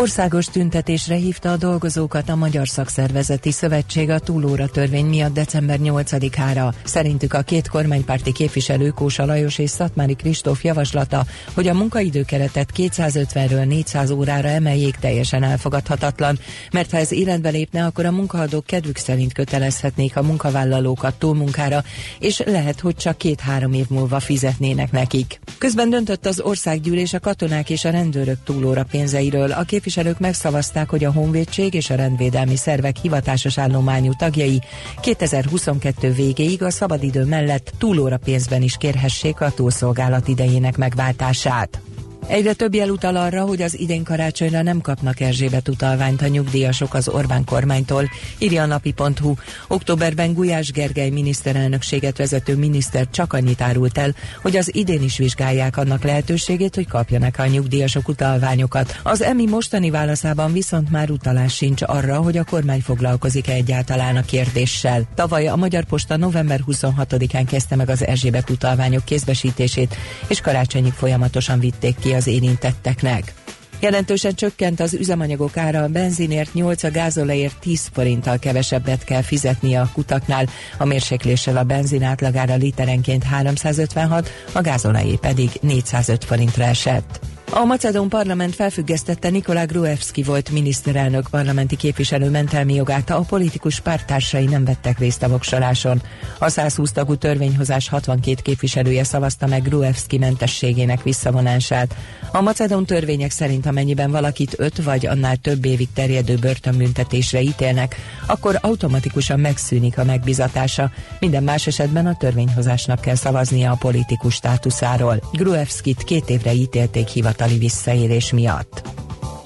[0.00, 6.74] Országos tüntetésre hívta a dolgozókat a Magyar Szakszervezeti Szövetség a túlóra törvény miatt december 8-ára.
[6.84, 11.24] Szerintük a két kormánypárti képviselő Kósa Lajos és Szatmári Kristóf javaslata,
[11.54, 16.38] hogy a munkaidőkeretet 250-ről 400 órára emeljék teljesen elfogadhatatlan,
[16.72, 21.84] mert ha ez életbe lépne, akkor a munkaadók kedvük szerint kötelezhetnék a munkavállalókat túlmunkára,
[22.18, 25.40] és lehet, hogy csak két-három év múlva fizetnének nekik.
[25.58, 29.52] Közben döntött az országgyűlés a katonák és a rendőrök túlóra pénzeiről.
[29.52, 34.60] A képviselők megszavazták, hogy a honvédség és a rendvédelmi szervek hivatásos állományú tagjai
[35.00, 41.80] 2022 végéig a szabadidő mellett túlóra pénzben is kérhessék a túlszolgálat idejének megváltását.
[42.26, 46.94] Egyre több jel utal arra, hogy az idén karácsonyra nem kapnak Erzsébet utalványt a nyugdíjasok
[46.94, 49.34] az Orbán kormánytól, írja a napi.hu.
[49.68, 55.76] Októberben Gulyás Gergely miniszterelnökséget vezető miniszter csak annyit árult el, hogy az idén is vizsgálják
[55.76, 59.00] annak lehetőségét, hogy kapjanak a nyugdíjasok utalványokat.
[59.02, 64.22] Az EMI mostani válaszában viszont már utalás sincs arra, hogy a kormány foglalkozik-e egyáltalán a
[64.22, 65.02] kérdéssel.
[65.14, 69.96] Tavaly a Magyar Posta november 26-án kezdte meg az Erzsébet utalványok kézbesítését,
[70.26, 73.32] és karácsonyig folyamatosan vitték ki az érintetteknek.
[73.80, 79.80] Jelentősen csökkent az üzemanyagok ára, a benzinért 8, a gázolajért 10 forinttal kevesebbet kell fizetnie
[79.80, 80.46] a kutaknál,
[80.78, 87.20] a mérsékléssel a benzin átlagára literenként 356, a gázolajé pedig 405 forintra esett.
[87.52, 94.44] A Macedón parlament felfüggesztette Nikolá Gruevski volt miniszterelnök parlamenti képviselő mentelmi jogát, a politikus pártársai
[94.44, 96.02] nem vettek részt a voksoláson.
[96.38, 101.94] A 120 tagú törvényhozás 62 képviselője szavazta meg Gruevski mentességének visszavonását.
[102.32, 107.96] A macedón törvények szerint amennyiben valakit 5 vagy annál több évig terjedő börtönbüntetésre ítélnek,
[108.26, 110.90] akkor automatikusan megszűnik a megbizatása.
[111.20, 115.22] Minden más esetben a törvényhozásnak kell szavaznia a politikus státuszáról.
[115.32, 117.08] Gruevskit két évre ítélték
[117.40, 118.82] hivatali visszaélés miatt.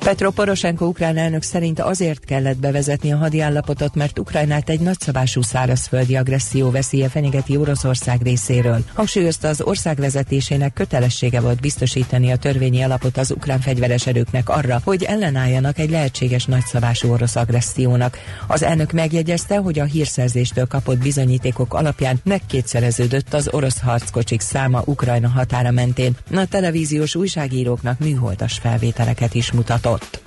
[0.05, 6.17] Petro Poroshenko ukrán elnök szerint azért kellett bevezetni a hadiállapotot, mert Ukrajnát egy nagyszabású szárazföldi
[6.17, 8.79] agresszió veszélye fenyegeti Oroszország részéről.
[8.95, 14.81] Hangsúlyozta az ország vezetésének kötelessége volt biztosítani a törvényi alapot az ukrán fegyveres erőknek arra,
[14.85, 18.19] hogy ellenálljanak egy lehetséges nagyszabású orosz agressziónak.
[18.47, 25.29] Az elnök megjegyezte, hogy a hírszerzéstől kapott bizonyítékok alapján megkétszereződött az orosz harckocsik száma Ukrajna
[25.29, 26.17] határa mentén.
[26.35, 30.23] A televíziós újságíróknak műholdas felvételeket is mutatott ott.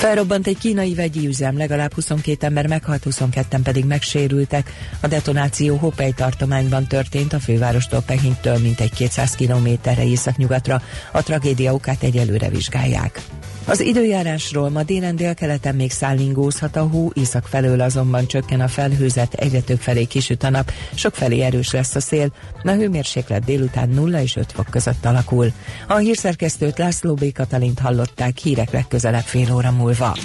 [0.00, 4.72] Felrobbant egy kínai vegyi üzem, legalább 22 ember meghalt, 22-en pedig megsérültek.
[5.00, 10.82] A detonáció Hopei tartományban történt, a fővárostól Pekingtől mintegy 200 kilométerre északnyugatra.
[11.12, 13.22] A tragédia okát egyelőre vizsgálják.
[13.64, 19.34] Az időjárásról ma délen délkeleten még szállingózhat a hó, észak felől azonban csökken a felhőzet,
[19.34, 22.32] egyre több felé kisüt a nap, sok felé erős lesz a szél,
[22.64, 25.52] a hőmérséklet délután 0 és 5 fok között alakul.
[25.88, 27.32] A hírszerkesztőt László B.
[27.32, 30.16] Katalint hallották hírek legközelebb fél óra múlva.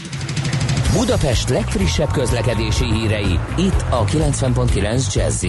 [0.93, 5.45] Budapest legfrissebb közlekedési hírei, itt a 90.9 jazz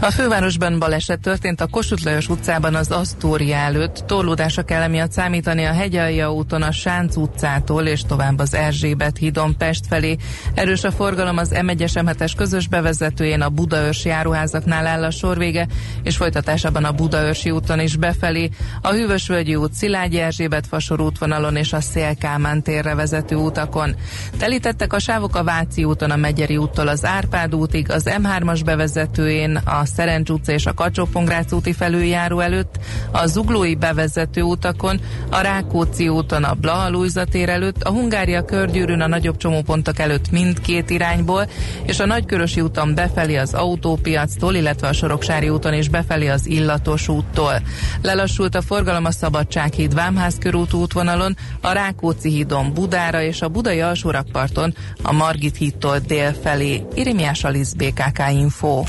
[0.00, 4.04] a fővárosban baleset történt a Kossuth Lajos utcában az Asztória előtt.
[4.06, 9.56] Torlódásra kell emiatt számítani a Hegyalja úton a Sánc utcától és tovább az Erzsébet hídon
[9.56, 10.16] Pest felé.
[10.54, 15.66] Erős a forgalom az M1-es közös bevezetőjén a Budaörsi járuházaknál áll a sorvége,
[16.02, 18.50] és folytatásában a Budaörsi úton is befelé.
[18.82, 23.96] A Hűvösvölgyi út, Szilágyi Erzsébet fasor útvonalon és a Szélkámán térre vezető utakon.
[24.38, 29.56] Telítettek a sávok a Váci úton, a Megyeri úttól az Árpád útig, az M3-as bevezetőjén
[29.56, 31.08] a Szerencs utca és a kacsó
[31.50, 32.78] úti felüljáró előtt,
[33.10, 39.00] a Zuglói bevezető utakon, a Rákóczi úton a Blaha Lujza tér előtt, a Hungária körgyűrűn
[39.00, 41.48] a nagyobb csomópontok előtt mindkét irányból,
[41.82, 47.08] és a Nagykörösi úton befelé az autópiactól, illetve a Soroksári úton is befelé az Illatos
[47.08, 47.62] úttól.
[48.02, 53.80] Lelassult a forgalom a Szabadsághíd Vámház körút útvonalon, a Rákóczi hídon Budára és a Budai
[53.80, 56.82] alsórakparton a Margit hídtól dél felé.
[56.94, 58.84] Irimiás Alisz BKK Info.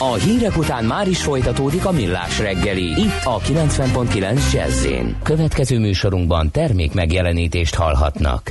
[0.00, 3.00] A hírek után már is folytatódik a millás reggeli.
[3.00, 4.86] Itt a 90.9 jazz
[5.22, 8.50] Következő műsorunkban termék megjelenítést hallhatnak.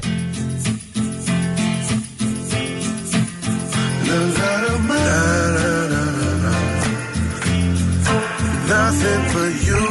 [8.68, 9.84] Nothing but you.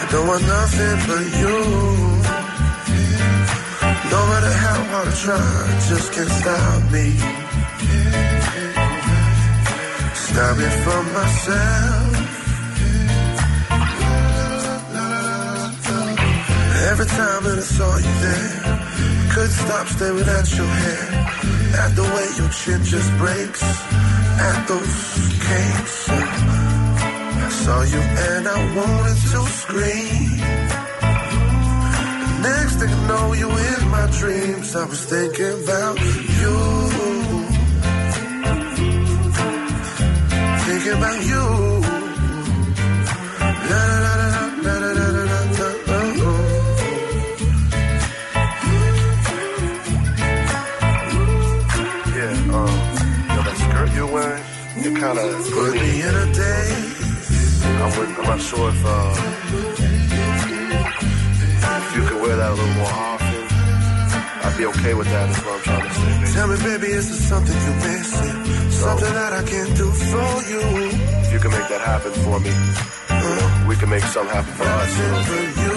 [0.00, 1.58] I don't want nothing but you.
[4.10, 5.38] No matter how hard I try,
[5.88, 7.43] just can't stop me.
[10.26, 12.14] Stop it from myself.
[16.90, 18.54] Every time that I saw you there,
[19.32, 21.06] couldn't stop staring at your hair.
[21.82, 24.96] At the way your chin just breaks, at those
[25.48, 26.08] cakes.
[26.08, 30.38] I saw you and I wanted to scream.
[32.42, 34.76] Next thing I know, you in my dreams.
[34.76, 36.93] I was thinking about you.
[40.84, 41.44] Thinking about you.
[43.70, 45.68] La, la, la, la, la, la, la, la, la,
[52.14, 52.74] Yeah, um,
[53.44, 54.44] that skirt you're wearing,
[54.76, 57.64] it kind of put me in a daze.
[57.64, 59.14] I'm, with, I'm not sure if, uh,
[61.80, 63.13] if you could wear that a little more.
[64.54, 66.14] I'd be okay with that, is what I'm trying to say.
[66.14, 66.32] Baby.
[66.32, 68.70] Tell me, baby, is there something you're missing?
[68.70, 70.62] Something that I can do for you.
[71.26, 74.54] If you can make that happen for me, you know, we can make something happen
[74.54, 74.96] for us.
[74.96, 75.22] You know?
[75.26, 75.74] For you.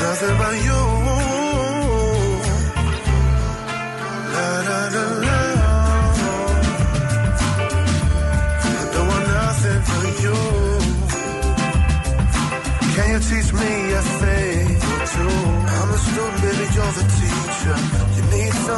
[0.00, 1.01] Nothing but you.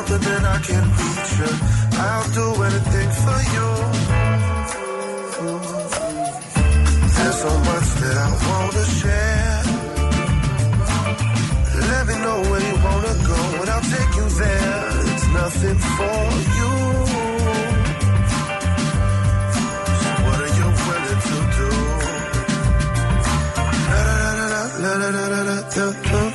[0.06, 1.52] Something, then I can reach you.
[1.98, 3.68] I'll do anything for you.
[7.16, 9.62] There's so much that I wanna share.
[11.90, 14.84] Let me know where you wanna go, and I'll take you there.
[15.12, 16.20] It's nothing for
[16.58, 16.72] you.
[20.00, 21.70] So what are you willing to do?
[24.84, 26.33] La da da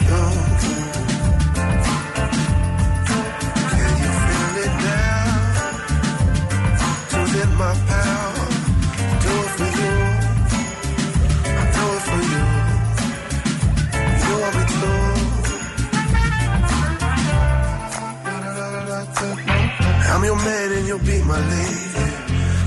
[20.89, 22.07] you'll be my lady.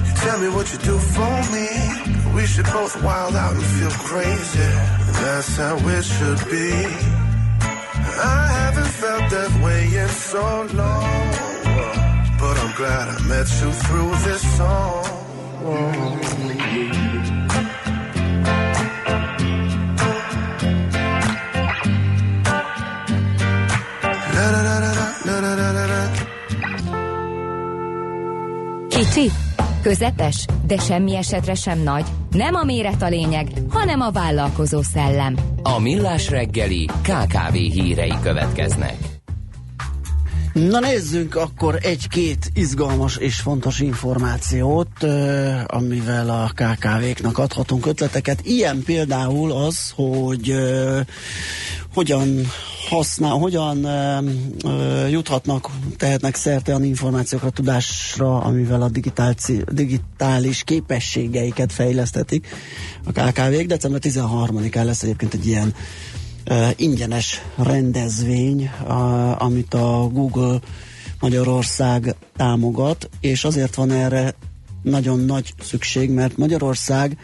[0.06, 1.66] You Tell me what you do for me.
[2.36, 4.70] We should both wild out and feel crazy.
[5.22, 6.70] That's how it should be.
[8.38, 10.44] I haven't felt that way in so
[10.82, 11.30] long.
[12.38, 15.22] But I'm glad I met you through this song.
[29.14, 29.30] Kicsi,
[29.82, 32.04] közepes, de semmi esetre sem nagy.
[32.30, 35.36] Nem a méret a lényeg, hanem a vállalkozó szellem.
[35.62, 38.96] A Millás reggeli KKV hírei következnek.
[40.52, 45.02] Na nézzünk akkor egy-két izgalmas és fontos információt,
[45.66, 48.40] amivel a KKV-knak adhatunk ötleteket.
[48.42, 50.54] Ilyen például az, hogy
[51.92, 52.46] hogyan
[52.88, 54.18] használ, hogyan ö,
[54.64, 58.90] ö, juthatnak, tehetnek szerte olyan információkra, tudásra, amivel a
[59.72, 62.46] digitális, képességeiket fejlesztetik
[63.04, 63.66] a KKV-k.
[63.66, 65.74] December 13-án lesz egyébként egy ilyen
[66.50, 70.60] uh, ingyenes rendezvény, uh, amit a Google
[71.20, 74.34] Magyarország támogat, és azért van erre
[74.82, 77.18] nagyon nagy szükség, mert Magyarország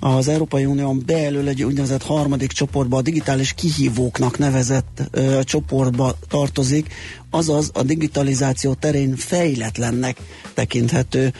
[0.00, 6.92] az Európai Unión belül egy úgynevezett harmadik csoportba, a digitális kihívóknak nevezett ö, csoportba tartozik,
[7.30, 10.16] azaz a digitalizáció terén fejletlennek
[10.54, 11.32] tekinthető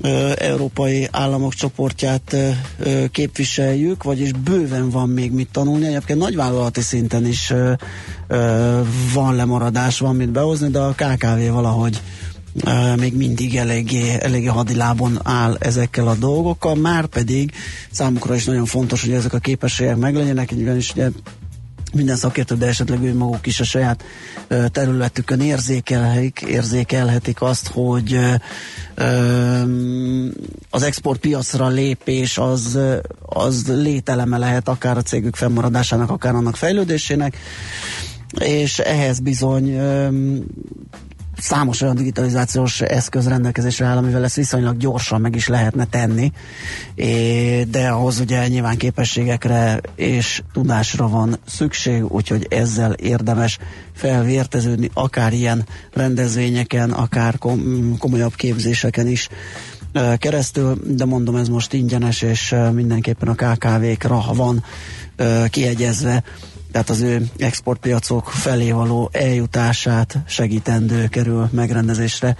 [0.00, 2.36] ö, európai államok csoportját
[2.78, 5.86] ö, képviseljük, vagyis bőven van még mit tanulni.
[5.86, 7.72] Egyébként nagyvállalati szinten is ö,
[8.28, 8.80] ö,
[9.12, 12.00] van lemaradás, van mit behozni, de a KKV valahogy
[12.96, 17.52] még mindig eléggé, eléggé hadilábon áll ezekkel a dolgokkal, már pedig
[17.90, 21.08] számukra is nagyon fontos, hogy ezek a képességek meglegyenek, ugyanis ugye
[21.94, 24.04] minden szakértő, de esetleg ő maguk is a saját
[24.68, 28.18] területükön érzékelhetik, érzékelhetik azt, hogy
[30.70, 32.78] az exportpiacra lépés az,
[33.26, 37.36] az lételeme lehet akár a cégük fennmaradásának, akár annak fejlődésének,
[38.40, 39.78] és ehhez bizony
[41.38, 46.32] számos olyan digitalizációs eszköz rendelkezésre áll, amivel ezt viszonylag gyorsan meg is lehetne tenni,
[47.68, 53.58] de ahhoz ugye nyilván képességekre és tudásra van szükség, úgyhogy ezzel érdemes
[53.92, 59.28] felvérteződni, akár ilyen rendezvényeken, akár kom- komolyabb képzéseken is
[60.18, 64.64] keresztül, de mondom, ez most ingyenes, és mindenképpen a KKV-kra van
[65.50, 66.22] kiegyezve
[66.74, 72.36] tehát az ő exportpiacok felé való eljutását segítendő kerül megrendezésre,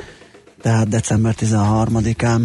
[0.62, 2.40] tehát december 13-án.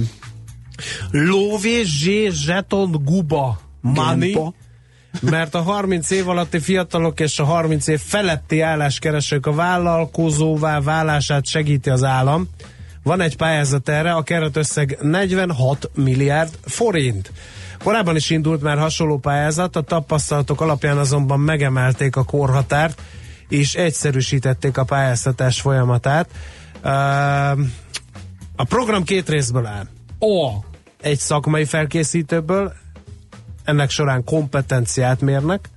[1.11, 1.83] Lóvé
[2.29, 4.53] Zseton Guba Gempa.
[5.21, 11.45] mert a 30 év alatti fiatalok és a 30 év feletti álláskeresők a vállalkozóvá válását
[11.45, 12.47] segíti az állam.
[13.09, 17.31] Van egy pályázat erre, a keretösszeg 46 milliárd forint.
[17.83, 23.01] Korábban is indult már hasonló pályázat, a tapasztalatok alapján azonban megemelték a korhatárt,
[23.47, 26.29] és egyszerűsítették a pályáztatás folyamatát.
[28.55, 29.87] A program két részből áll.
[30.19, 30.65] A.
[31.01, 32.73] Egy szakmai felkészítőből,
[33.63, 35.69] ennek során kompetenciát mérnek,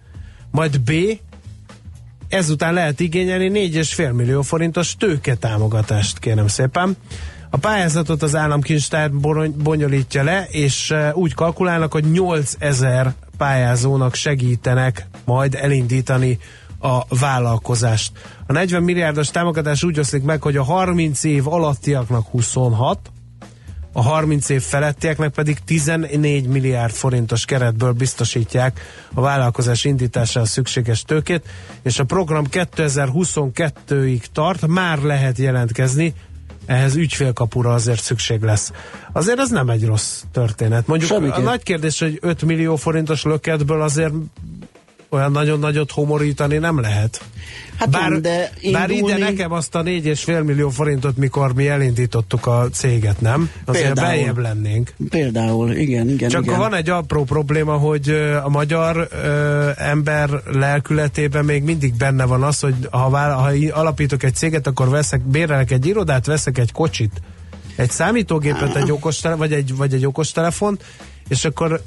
[0.51, 0.91] majd B.
[2.33, 6.97] Ezután lehet igényelni 4,5 millió forintos tőketámogatást, kérem szépen.
[7.51, 9.11] A pályázatot az államkincstár
[9.63, 16.39] bonyolítja le, és úgy kalkulálnak, hogy 8000 pályázónak segítenek majd elindítani
[16.79, 18.13] a vállalkozást.
[18.47, 23.12] A 40 milliárdos támogatás úgy oszlik meg, hogy a 30 év alattiaknak 26,
[23.93, 28.81] a 30 év felettieknek pedig 14 milliárd forintos keretből biztosítják
[29.15, 31.49] a vállalkozás indítására szükséges tőkét,
[31.83, 36.15] és a program 2022-ig tart, már lehet jelentkezni
[36.67, 38.73] ehhez ügyfélkapura azért szükség lesz.
[39.13, 40.87] Azért ez nem egy rossz történet.
[40.87, 41.37] Mondjuk Semmiképp.
[41.37, 44.13] a nagy kérdés, hogy 5 millió forintos löketből azért
[45.13, 47.23] olyan nagyon nagyot homorítani nem lehet.
[47.77, 49.17] Hát bár, nem, de bár indulni...
[49.17, 53.51] ide nekem azt a 4,5 millió forintot, mikor mi elindítottuk a céget, nem?
[53.65, 54.09] Azért Például.
[54.09, 54.95] beljebb lennék.
[55.09, 56.29] Például, igen, igen.
[56.29, 56.59] Csak igen.
[56.59, 58.09] van egy apró probléma, hogy
[58.45, 63.51] a magyar ö, ember lelkületében még mindig benne van az, hogy ha, vál, ha
[63.81, 67.23] alapítok egy céget, akkor veszek, bérelek egy irodát, veszek egy kocsit,
[67.77, 70.85] egy számítógépet, egy okostelefon, vagy egy, vagy egy okostelefont,
[71.29, 71.83] és akkor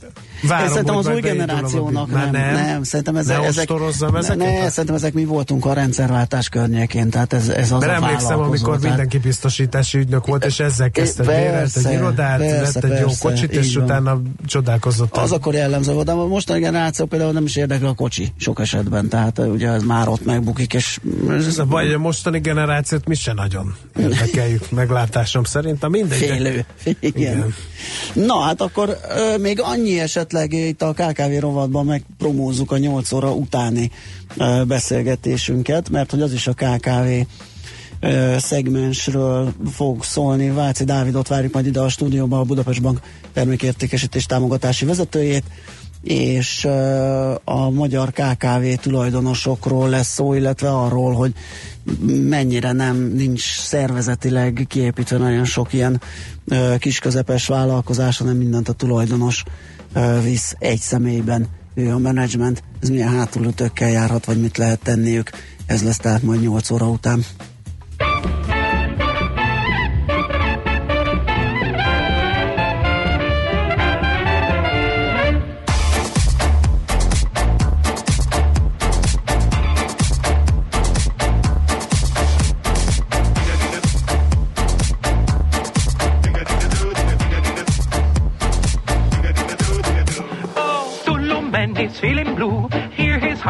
[0.47, 3.69] várom, szerintem az új generációnak nem, nem, nem, szerintem ezek, ne ezek,
[4.15, 4.37] ezeket?
[4.37, 8.39] ne, szerintem ezek mi voltunk a rendszerváltás környékén, tehát ez, ez az Mert a emlékszem,
[8.39, 13.07] amikor tehát- mindenki biztosítási ügynök volt, és ezzel kezdte, bérelt egy irodát, vett egy jó
[13.19, 15.17] kocsit, és utána csodálkozott.
[15.17, 18.59] Az akkor jellemző volt, de a mostani generáció például nem is érdekel a kocsi sok
[18.59, 23.15] esetben, tehát ugye ez már ott megbukik, és Ez a baj, a mostani generációt mi
[23.15, 25.83] se nagyon érdekeljük meglátásom szerint.
[25.83, 26.19] A mindegy.
[26.19, 26.65] de- Félő.
[26.83, 26.97] Igen.
[27.21, 27.53] Igen.
[28.13, 33.33] Na hát akkor ö, még annyi esetleg itt a KKV rovatban megpromózzuk a 8 óra
[33.33, 33.91] utáni
[34.67, 37.07] beszélgetésünket, mert hogy az is a KKV
[38.37, 40.49] szegmensről fog szólni.
[40.49, 42.99] Váci Dávidot várjuk majd ide a stúdióba, a Budapest Bank
[43.33, 45.43] termékértékesítés támogatási vezetőjét,
[46.03, 46.65] és
[47.43, 51.33] a magyar KKV tulajdonosokról lesz szó, illetve arról, hogy
[52.07, 56.01] mennyire nem nincs szervezetileg kiépítve nagyon sok ilyen
[56.77, 59.43] kisközepes vállalkozás, hanem mindent a tulajdonos
[60.23, 61.47] visz egy személyben.
[61.73, 65.29] Ő a menedzsment, ez milyen hátulütőkkel járhat, vagy mit lehet tenniük.
[65.65, 67.25] Ez lesz tehát majd 8 óra után.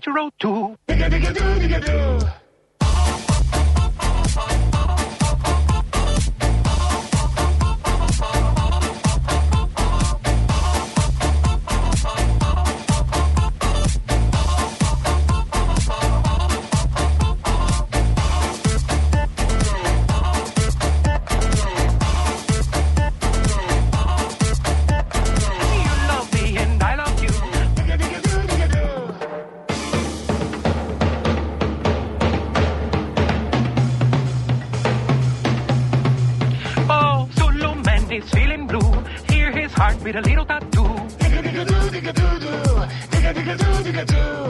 [0.00, 0.29] try to.
[40.12, 40.88] with a little tattoo.
[41.20, 42.86] Digga digga doo digga doo doo.
[43.10, 44.49] Digga digga doo digga doo.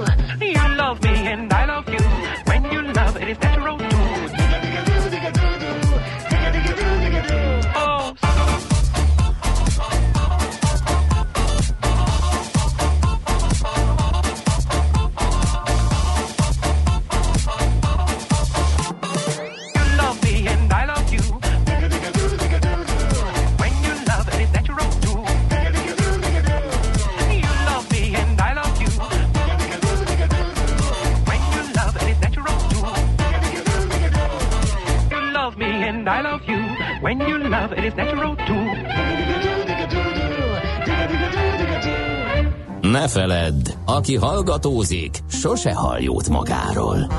[44.01, 47.13] Aki hallgatózik, sose hall jót magáról.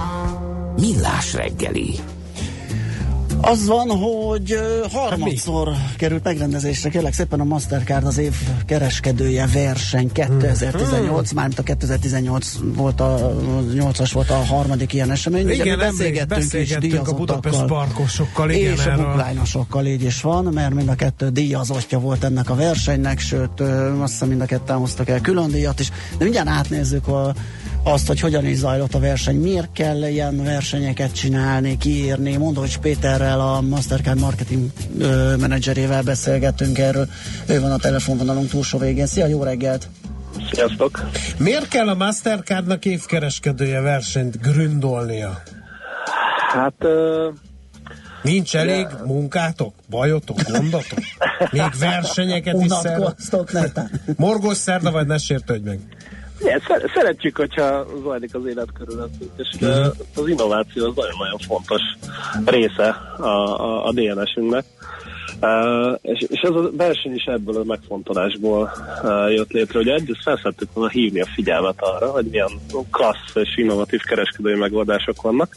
[0.80, 1.96] Millás reggeli.
[3.42, 8.34] Az van, hogy ö, harmadszor került megrendezésre, kérlek szépen a Mastercard az év
[8.72, 13.36] kereskedője verseny 2018, mármint a 2018 volt a
[13.74, 15.44] 8-as volt a harmadik ilyen esemény.
[15.44, 19.06] Ugye Igen, mi emlék, beszélgettünk a Budapest parkosokkal, igen, és a erről.
[19.06, 23.60] bookline-osokkal így is van, mert mind a kettő díjazottja volt ennek a versenynek, sőt
[24.00, 27.34] azt hiszem mind a ketten hoztak el külön díjat is, de mindjárt átnézzük a
[27.84, 32.38] azt, hogy hogyan is zajlott a verseny, miért kell ilyen versenyeket csinálni, kiírni.
[32.38, 34.70] Mondovics Péterrel, a Mastercard marketing
[35.00, 37.08] ö, menedzserével beszélgettünk erről.
[37.48, 39.06] Ő van a telefonvonalunk túlsó végén.
[39.06, 39.88] Szia, jó reggelt!
[40.52, 41.10] Sziasztok!
[41.38, 45.42] Miért kell a Mastercardnak évkereskedője versenyt gründolnia?
[46.54, 47.30] Hát ö,
[48.22, 51.00] Nincs elég munkátok, bajotok, gondotok?
[51.52, 53.90] Még versenyeket is szerveztek?
[54.18, 55.80] Morgos szerda, vagy ne sértődj meg?
[56.42, 59.48] Igen, szer- szeretjük, hogyha zajlik az élet körülöttünk, és
[60.16, 61.82] az innováció az nagyon-nagyon fontos
[62.46, 62.88] része
[63.18, 64.66] a, a, a DNS-ünknek.
[65.42, 68.72] Uh, és, és ez a verseny is ebből a megfontolásból
[69.04, 72.50] uh, jött létre, hogy egyrészt felszerettük volna hívni a figyelmet arra, hogy milyen
[72.92, 75.56] klassz és innovatív kereskedői megoldások vannak.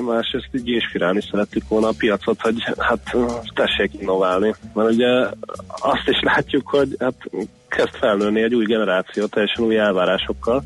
[0.00, 3.16] Másrészt így inspirálni szerettük volna a piacot, hogy hát
[3.54, 4.54] tessék innoválni.
[4.74, 5.08] Mert ugye
[5.68, 7.14] azt is látjuk, hogy hát
[7.68, 10.62] kezd felnőni egy új generáció, teljesen új elvárásokkal.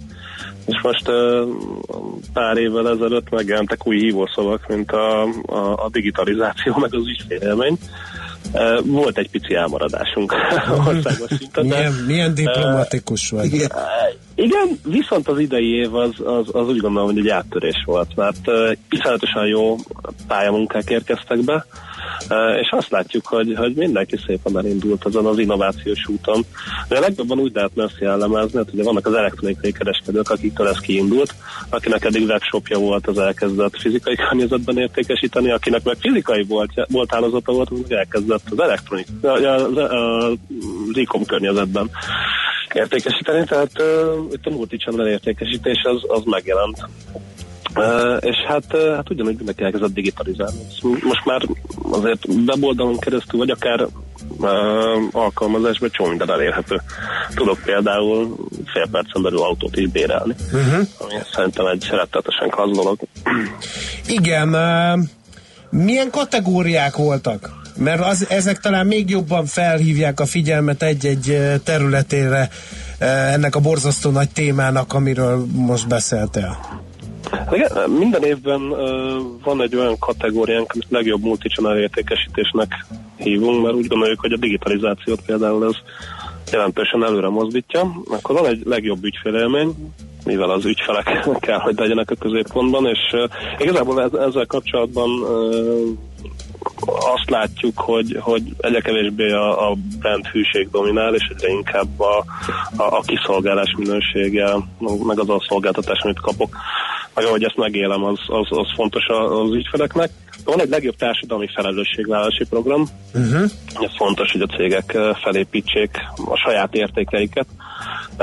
[0.66, 1.10] És most
[2.32, 7.78] pár évvel ezelőtt megjelentek új hívószavak, mint a, a, a digitalizáció, meg az ügyfélélmény.
[8.84, 10.34] Volt egy pici elmaradásunk
[10.88, 11.66] országos szinten.
[11.66, 13.52] Milyen, milyen diplomatikus vagy.
[13.52, 13.68] Uh,
[14.34, 18.48] igen, viszont az idei év az, az, az úgy gondolom, hogy egy áttörés volt, mert
[18.48, 19.76] uh, iszonyatosan jó
[20.26, 21.91] pályamunkák érkeztek be, uh,
[22.60, 26.44] és azt látjuk, hogy, hogy mindenki szépen elindult azon az innovációs úton.
[26.88, 31.34] De legjobban úgy lehetne ezt jellemezni, hogy ugye vannak az elektronikai kereskedők, akiktől ez kiindult,
[31.68, 37.52] akinek eddig webshopja volt, az elkezdett fizikai környezetben értékesíteni, akinek meg fizikai volt, volt hálózata
[37.52, 41.90] volt, az elkezdett az elektronik, az, az, az e-com környezetben
[42.74, 46.88] értékesíteni, tehát uh, itt a multichannel értékesítés az, az megjelent.
[47.74, 50.58] Uh, és hát, uh, hát ugyanúgy mindenki elkezdett digitalizálni.
[50.82, 51.42] Most már
[51.90, 54.48] azért weboldalon keresztül, vagy akár uh,
[55.12, 56.80] alkalmazásban csomó minden elérhető.
[57.34, 58.36] Tudok például
[58.72, 60.86] fél percen belül autót így bérelni, Uh-huh.
[60.98, 62.98] ami szerintem egy rettetesen klassz dolog.
[64.06, 65.04] Igen, uh,
[65.70, 67.60] milyen kategóriák voltak?
[67.76, 72.48] Mert az, ezek talán még jobban felhívják a figyelmet egy-egy területére
[73.32, 76.58] ennek a borzasztó nagy témának, amiről most beszéltél.
[77.50, 78.68] Igen, minden évben
[79.44, 85.20] van egy olyan kategóriánk, amit legjobb multichannel értékesítésnek hívunk, mert úgy gondoljuk, hogy a digitalizációt
[85.26, 85.76] például ez
[86.52, 87.92] jelentősen előre mozdítja.
[88.10, 89.74] Akkor van egy legjobb ügyfélélmény,
[90.24, 93.16] mivel az ügyfelek kell, hogy legyenek a középpontban, és
[93.58, 95.10] igazából ez, ezzel kapcsolatban
[96.86, 102.24] azt látjuk, hogy, hogy egyre kevésbé a, a brand hűség dominál, és egyre inkább a,
[102.76, 104.54] a, a kiszolgálás minősége,
[105.04, 106.56] meg az a szolgáltatás, amit kapok,
[107.14, 110.10] meg ahogy ezt megélem, az, az, az fontos az ügyfeleknek.
[110.44, 113.50] Van egy legjobb társadalmi felelősségvállalási program, Uh-huh.
[113.74, 115.90] ez fontos, hogy a cégek eh, felépítsék
[116.24, 117.46] a saját értékeiket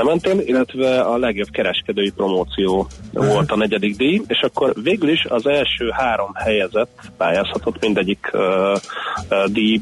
[0.02, 5.46] mentén, illetve a legjobb kereskedői promóció volt a negyedik díj, és akkor végül is az
[5.46, 9.80] első három helyezett pályázhatott mindegyik uh, uh, díj,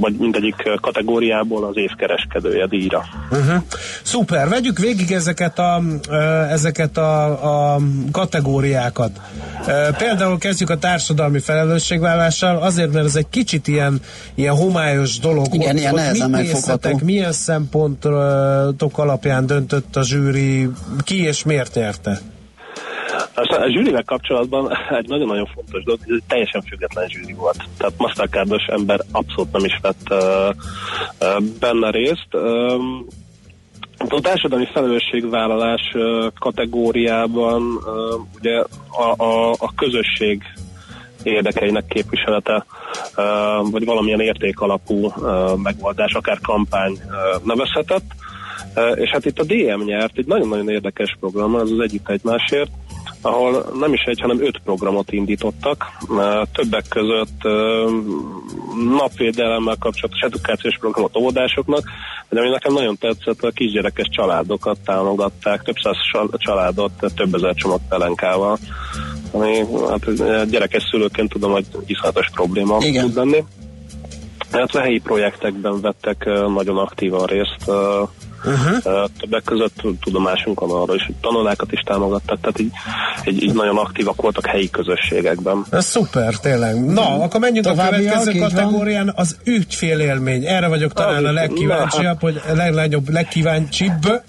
[0.00, 3.04] vagy mindegyik kategóriából az év kereskedője díjra.
[3.30, 3.62] Uh-huh.
[4.02, 6.16] Szuper, vegyük végig ezeket a, ö,
[6.50, 7.80] ezeket a, a
[8.12, 9.20] kategóriákat.
[9.66, 14.00] Ö, Például kezdjük a társadalmi felelősségvállással, azért, mert ez egy kicsit ilyen,
[14.34, 15.46] ilyen homályos dolog.
[15.54, 17.04] Igen, ilyen mit nehezen néztetek, megfogható.
[17.04, 20.68] milyen szempontok alapján döntött a zsűri,
[21.04, 22.18] ki és miért nyerte?
[23.34, 27.56] A zsűrivel kapcsolatban egy nagyon-nagyon fontos dolog, hogy ez teljesen független zsűri volt.
[27.78, 32.28] Tehát Mastercardos ember abszolút nem is vett uh, benne részt.
[32.32, 33.06] Um,
[33.98, 40.42] a társadalmi felelősségvállalás uh, kategóriában uh, ugye a, a, a közösség
[41.22, 42.66] érdekeinek képviselete,
[43.70, 45.12] vagy valamilyen értékalapú
[45.62, 46.98] megoldás, akár kampány
[47.44, 48.04] nevezhetett.
[48.94, 52.70] És hát itt a DM nyert egy nagyon-nagyon érdekes program, az az Együtt Egymásért,
[53.20, 55.84] ahol nem is egy, hanem öt programot indítottak.
[56.52, 57.42] Többek között
[58.98, 61.82] napvédelemmel kapcsolatos edukációs programot óvodásoknak,
[62.28, 67.54] de ami nekem nagyon tetszett, a kisgyerekes családokat támogatták, több száz sal- családot több ezer
[67.54, 68.58] csomag pelenkával,
[69.30, 69.56] ami
[69.88, 73.04] hát gyerekes szülőként tudom, hogy iszonyatos probléma Igen.
[73.04, 73.44] tud lenni.
[74.52, 77.70] Illetve helyi projektekben vettek nagyon aktívan részt.
[78.44, 79.08] Uh, uh-huh.
[79.20, 82.70] Többek között tudomásunk van arra is, hogy tanulákat is támogattak, tehát így,
[83.24, 85.64] így, így nagyon aktívak voltak helyi közösségekben.
[85.70, 86.84] Ez szuper, tényleg.
[86.84, 90.44] Na, akkor menjünk a Továbbiak, következő kategórián, az ügyfélélmény.
[90.44, 94.22] Erre vagyok talán a Az- legkíváncsiabb, hogy a legnagyobb, legkíváncsibb,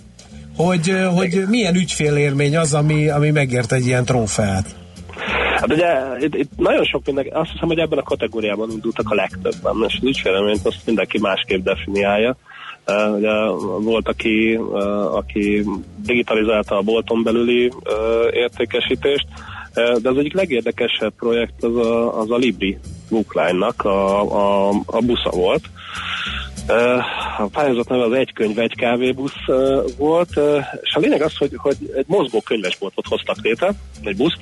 [0.55, 4.75] hogy, hogy milyen ügyfélélmény az, ami, ami megért egy ilyen trófeát.
[5.55, 5.87] Hát ugye
[6.19, 9.97] itt, itt nagyon sok mindenki, azt hiszem, hogy ebben a kategóriában indultak a legtöbben, és
[10.01, 12.37] az ügyféleményt azt mindenki másképp definiálja.
[13.15, 13.31] Ugye
[13.79, 14.59] volt, aki,
[15.13, 15.65] aki
[16.05, 17.71] digitalizálta a bolton belüli
[18.31, 19.27] értékesítést,
[19.73, 22.77] de az egyik legérdekesebb projekt az a, az a Libri
[23.09, 25.61] bookline-nak a, a, a busza volt.
[27.37, 29.45] A pályázat neve az egy könyv, egy kávébusz
[29.97, 30.29] volt,
[30.81, 33.73] és a lényeg az, hogy, hogy egy mozgó könyvesboltot hoztak létre,
[34.03, 34.37] egy buszt,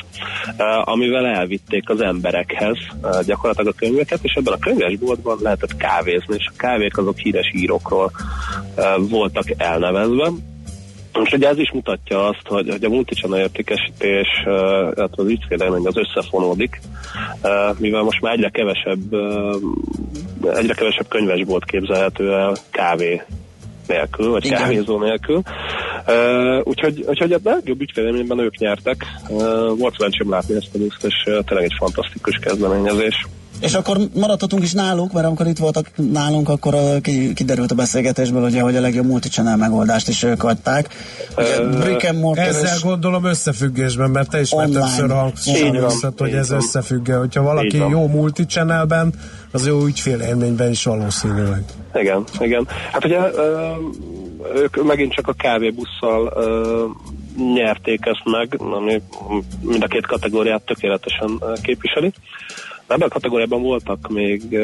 [0.84, 2.78] amivel elvitték az emberekhez
[3.26, 8.12] gyakorlatilag a könyveket, és ebben a könyvesboltban lehetett kávézni, és a kávék azok híres írókról
[9.10, 10.32] voltak elnevezve.
[11.24, 15.98] És ugye ez is mutatja azt, hogy, hogy a multichannel értékesítés, illetve az ügyfélélmény az
[15.98, 16.82] összefonódik,
[17.78, 19.16] mivel most már egyre kevesebb,
[20.44, 23.22] egyre kevesebb könyvesbolt képzelhető el kávé
[23.88, 24.62] nélkül, vagy Igen.
[24.62, 25.42] kávézó nélkül.
[26.08, 29.06] Uh, úgyhogy, úgyhogy a legjobb ügyfélélményben ők nyertek.
[29.30, 33.28] Uh, volt szerencsém látni ezt a buszt, és uh, tényleg egy fantasztikus kezdeményezés.
[33.60, 37.76] És akkor maradhatunk is náluk, mert amikor itt voltak nálunk, akkor uh, ki, kiderült a
[37.76, 40.88] beszélgetésből, ugye, hogy a legjobb multichannel megoldást is ők adták.
[41.38, 46.50] Ugye, brick and mortar Ezzel gondolom összefüggésben, mert te is már többször hangsúlyoztad, hogy ez
[46.50, 46.58] van.
[46.58, 49.14] összefügg Hogyha valaki jó multichannelben,
[49.52, 51.64] az jó ügyfélélményben is valószínűleg.
[51.94, 52.68] Igen, igen.
[52.92, 53.72] Hát ugye ö,
[54.56, 56.86] ők megint csak a kávébusszal ö,
[57.54, 59.02] nyerték ezt meg, ami
[59.62, 62.14] mind a két kategóriát tökéletesen képviseli.
[62.88, 64.58] Ebben a kategóriában voltak még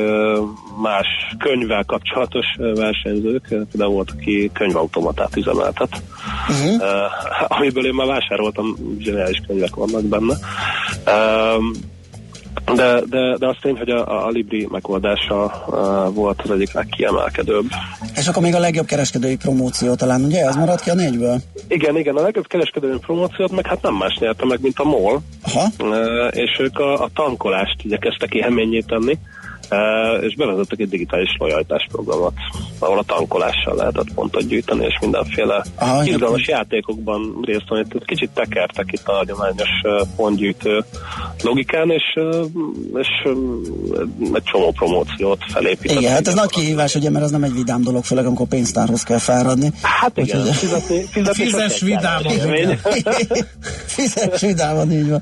[0.82, 1.08] más
[1.40, 6.02] könyvvel kapcsolatos versenyzők, például volt, aki könyvautomatát üzemeltet,
[6.50, 6.82] uh-huh.
[7.48, 10.36] amiből én már vásároltam, zseniális könyvek vannak benne.
[12.76, 17.66] De, de, de az tény, hogy a, a Libri megoldása uh, volt az egyik legkiemelkedőbb.
[18.16, 20.46] És akkor még a legjobb kereskedői promóció talán, ugye?
[20.46, 21.38] Ez maradt ki a négyből?
[21.68, 25.22] Igen, igen, a legjobb kereskedői promóciót meg hát nem más nyerte meg, mint a MOL.
[25.44, 25.68] Aha.
[25.80, 29.18] Uh, és ők a, a tankolást igyekeztek élményé tenni,
[30.22, 32.34] és bevezettek egy digitális lojalitás programot,
[32.80, 37.86] ahol a tankolással lehetett pontot gyűjteni, és mindenféle Aha, izgalmas játékokban részt venni.
[38.06, 39.70] Kicsit tekertek itt a hagyományos
[40.16, 40.84] pontgyűjtő
[41.42, 42.20] logikán, és,
[42.94, 43.08] és
[44.34, 46.02] egy csomó promóciót felépítettek.
[46.02, 49.04] Igen, hát ez nagy kihívás, ugye, mert az nem egy vidám dolog, főleg amikor pénztárhoz
[49.04, 49.72] kell fáradni.
[49.82, 52.34] Hát igen, Úgyhogy- fizetni, fizetni Fizes vidáman.
[53.96, 55.22] Fizes vidáman, így van.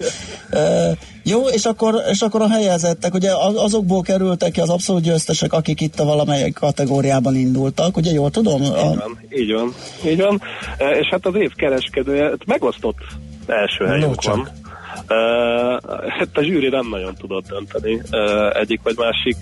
[1.24, 5.54] Jó, és akkor, és akkor a helyezettek, ugye az- azokból kerültek ki az abszolút győztesek,
[5.54, 8.62] akik itt a valamelyik kategóriában indultak, ugye jól tudom?
[8.62, 9.74] Így A, van, így van,
[10.06, 10.42] így van.
[10.78, 12.98] E, És hát az év kereskedője, hát megosztott
[13.48, 14.36] első No, helyünk csak.
[14.36, 14.50] van.
[16.08, 18.02] Hát a zsűri nem nagyon tudott dönteni
[18.54, 19.38] egyik vagy másik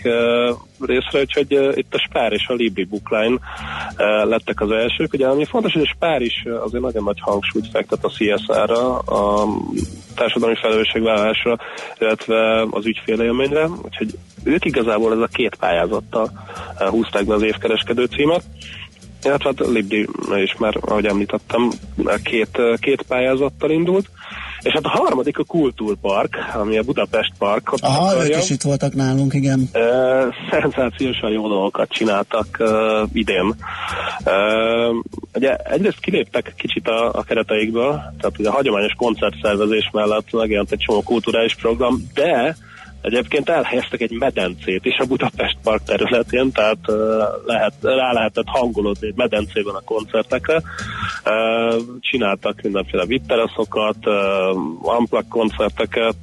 [0.79, 3.37] részre, úgyhogy itt a Spár és a Libri Bookline
[4.23, 5.13] lettek az elsők.
[5.13, 9.47] Ugye ami fontos, hogy a Spár is azért nagyon nagy hangsúlyt fektet a CSR-ra, a
[10.15, 11.57] társadalmi felelősségvállalásra,
[11.99, 16.31] illetve az ügyfélélményre, úgyhogy ők igazából ez a két pályázattal
[16.89, 18.43] húzták be az évkereskedő címet.
[19.23, 21.71] Illetve hát Libri is már, ahogy említettem,
[22.23, 24.09] két, két pályázattal indult.
[24.61, 27.71] És hát a harmadik a Kultúrpark, ami a Budapest Park.
[27.73, 28.35] Ott aha, akarja.
[28.35, 29.69] ők is itt voltak nálunk, igen.
[29.73, 33.55] Uh, szenzációsan jó dolgokat csináltak uh, idén.
[34.25, 34.95] Uh,
[35.33, 40.79] ugye egyrészt kiléptek kicsit a, a kereteikből, tehát ugye a hagyományos koncertszervezés mellett megjelent egy
[40.79, 42.55] csomó kulturális program, de
[43.01, 46.77] Egyébként elhelyeztek egy medencét is a Budapest Park területén, tehát
[47.45, 50.61] lehet, rá lehetett hangolódni egy medencében a koncertekre.
[51.99, 56.15] Csináltak mindenféle vitteraszokat, uh, unplug koncerteket,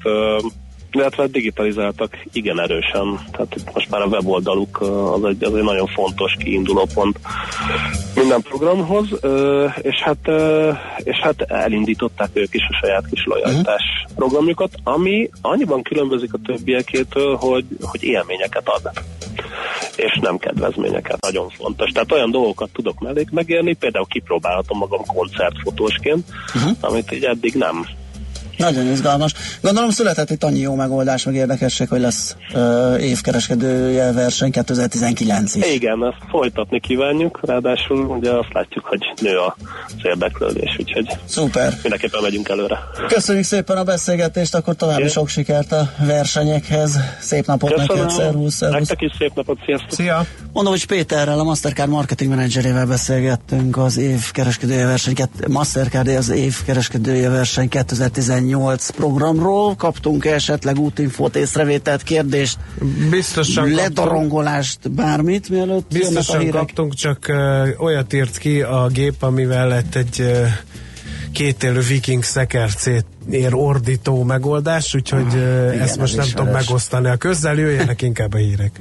[0.97, 3.21] illetve digitalizáltak igen erősen.
[3.33, 4.81] Tehát most már a weboldaluk
[5.13, 7.19] az egy, az egy nagyon fontos kiinduló pont
[8.15, 9.07] minden programhoz,
[9.83, 10.31] és hát,
[10.97, 13.83] és hát elindították ők is a saját kis lojalitás
[14.15, 18.91] programjukat, ami annyiban különbözik a többiekétől, hogy, hogy élményeket ad
[19.97, 21.91] és nem kedvezményeket, nagyon fontos.
[21.91, 26.25] Tehát olyan dolgokat tudok mellék megérni, például kipróbálhatom magam koncertfotósként,
[26.55, 26.77] uh-huh.
[26.81, 27.87] amit így eddig nem.
[28.57, 29.33] Nagyon izgalmas.
[29.61, 35.67] Gondolom született itt annyi jó megoldás, meg érdekesség, hogy lesz uh, évkereskedője verseny 2019-ig.
[35.75, 39.53] Igen, ezt folytatni kívánjuk, ráadásul ugye azt látjuk, hogy nő az
[40.03, 41.73] érdeklődés, úgyhogy Szuper.
[41.83, 42.79] mindenképpen megyünk előre.
[43.09, 46.99] Köszönjük szépen a beszélgetést, akkor további sok sikert a versenyekhez.
[47.21, 48.89] Szép napot neked, szervusz, szervusz.
[48.89, 49.93] Nektek is szép napot, sziasztok!
[49.93, 50.27] Szia!
[50.53, 55.15] Mondom, hogy Péterrel, a Mastercard marketing menedzserével beszélgettünk az év kereskedője verseny,
[55.49, 58.46] Mastercard az év kereskedője verseny 2018
[58.97, 59.75] programról.
[59.75, 62.59] Kaptunk esetleg útinfót, észrevételt, kérdést,
[63.11, 63.81] Biztosan kaptunk.
[63.81, 70.21] ledarongolást, bármit, mielőtt Biztosan kaptunk, csak uh, olyat írt ki a gép, amivel lett egy
[70.21, 70.47] uh,
[71.33, 76.67] kétélő viking szekercét ér ordító megoldás, úgyhogy uh, ezt most nem tudom ismeres.
[76.67, 78.81] megosztani a közzel, jöjjenek inkább a hírek.